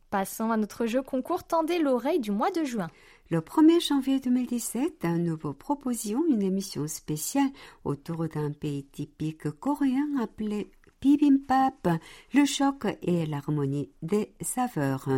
Passons 0.09 0.51
à 0.51 0.57
notre 0.57 0.85
jeu 0.85 1.01
concours 1.01 1.43
Tendez 1.43 1.79
l'oreille 1.79 2.19
du 2.19 2.31
mois 2.31 2.51
de 2.51 2.63
juin. 2.63 2.89
Le 3.33 3.41
1er 3.41 3.83
janvier 3.83 4.19
2017, 4.19 5.05
nous 5.05 5.35
vous 5.35 5.55
proposions 5.55 6.23
une 6.29 6.43
émission 6.43 6.87
spéciale 6.87 7.49
autour 7.83 8.27
d'un 8.27 8.51
pays 8.51 8.83
typique 8.83 9.49
coréen 9.49 10.07
appelé 10.21 10.69
Bibimbap, 11.01 11.99
le 12.35 12.45
choc 12.45 12.85
et 13.01 13.25
l'harmonie 13.25 13.89
des 14.03 14.35
saveurs. 14.39 15.09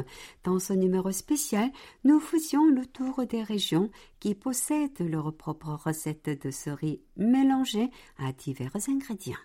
Dans 0.45 0.59
ce 0.59 0.71
numéro 0.71 1.11
spécial, 1.11 1.69
nous 2.05 2.21
faisions 2.21 2.65
le 2.67 2.85
tour 2.85 3.25
des 3.25 3.43
régions 3.43 3.91
qui 4.21 4.33
possèdent 4.33 5.01
leur 5.01 5.35
propre 5.35 5.73
recette 5.73 6.41
de 6.41 6.51
ce 6.51 6.69
riz 6.69 7.01
mélangé 7.17 7.89
à 8.17 8.31
divers 8.31 8.77
ingrédients. 8.87 9.35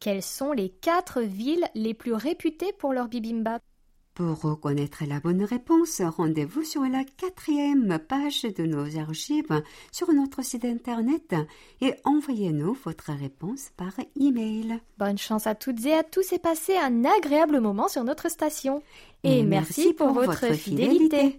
Quelles 0.00 0.22
sont 0.22 0.52
les 0.52 0.70
quatre 0.70 1.20
villes 1.20 1.68
les 1.74 1.92
plus 1.92 2.14
réputées 2.14 2.72
pour 2.72 2.94
leur 2.94 3.08
bibimbap? 3.08 3.62
Pour 4.14 4.40
reconnaître 4.42 5.04
la 5.06 5.20
bonne 5.20 5.42
réponse, 5.42 6.00
rendez-vous 6.00 6.64
sur 6.64 6.82
la 6.82 7.04
quatrième 7.04 7.98
page 7.98 8.42
de 8.42 8.64
nos 8.64 8.98
archives 8.98 9.62
sur 9.90 10.12
notre 10.12 10.44
site 10.44 10.64
internet 10.64 11.34
et 11.80 11.94
envoyez-nous 12.04 12.76
votre 12.84 13.12
réponse 13.12 13.70
par 13.76 13.92
email. 14.20 14.80
Bonne 14.98 15.18
chance 15.18 15.46
à 15.46 15.54
toutes 15.54 15.84
et 15.86 15.94
à 15.94 16.02
tous 16.02 16.32
et 16.32 16.38
passez 16.38 16.76
un 16.76 17.04
agréable 17.04 17.60
moment 17.60 17.88
sur 17.88 18.04
notre 18.04 18.30
station. 18.30 18.82
Et, 19.24 19.42
merci, 19.44 19.92
pour, 19.94 20.12
votre, 20.12 20.52
fidélité. 20.52 21.38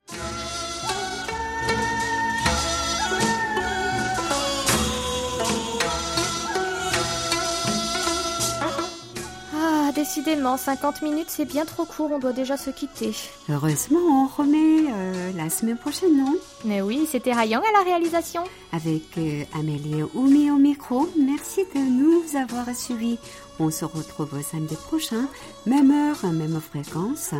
décidément, 10.02 10.56
50 10.56 11.02
minutes, 11.02 11.28
c'est 11.28 11.44
bien 11.44 11.64
trop 11.64 11.84
court, 11.84 12.10
on 12.12 12.18
doit 12.18 12.32
déjà 12.32 12.56
se 12.56 12.70
quitter. 12.70 13.12
Heureusement, 13.48 13.98
on 14.00 14.26
remet 14.26 14.90
euh, 14.90 15.32
la 15.36 15.50
semaine 15.50 15.76
prochaine, 15.76 16.16
non 16.16 16.34
Mais 16.64 16.80
oui, 16.82 17.06
c'était 17.10 17.32
Rayang 17.32 17.62
à 17.62 17.72
la 17.78 17.84
réalisation. 17.84 18.42
Avec 18.72 19.16
euh, 19.18 19.44
Amélie 19.54 20.02
Oumi 20.14 20.50
au 20.50 20.56
micro, 20.56 21.08
merci 21.18 21.64
de 21.74 21.80
nous 21.80 22.22
avoir 22.36 22.74
suivis. 22.74 23.18
On 23.60 23.70
se 23.70 23.84
retrouve 23.84 24.40
samedi 24.42 24.76
prochain, 24.76 25.26
même 25.66 25.90
heure, 25.90 26.24
même 26.32 26.60
fréquence, 26.60 27.30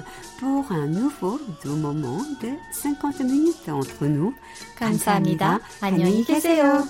pour 0.41 0.73
un 0.73 0.87
nouveau 0.87 1.41
doux 1.65 1.77
moment 1.77 2.23
de 2.43 2.49
50 2.73 3.21
minutes 3.21 3.69
entre 3.69 4.07
nous. 4.07 4.35
감사합니다. 4.79 5.61
안녕히 5.81 6.25
계세요. 6.25 6.85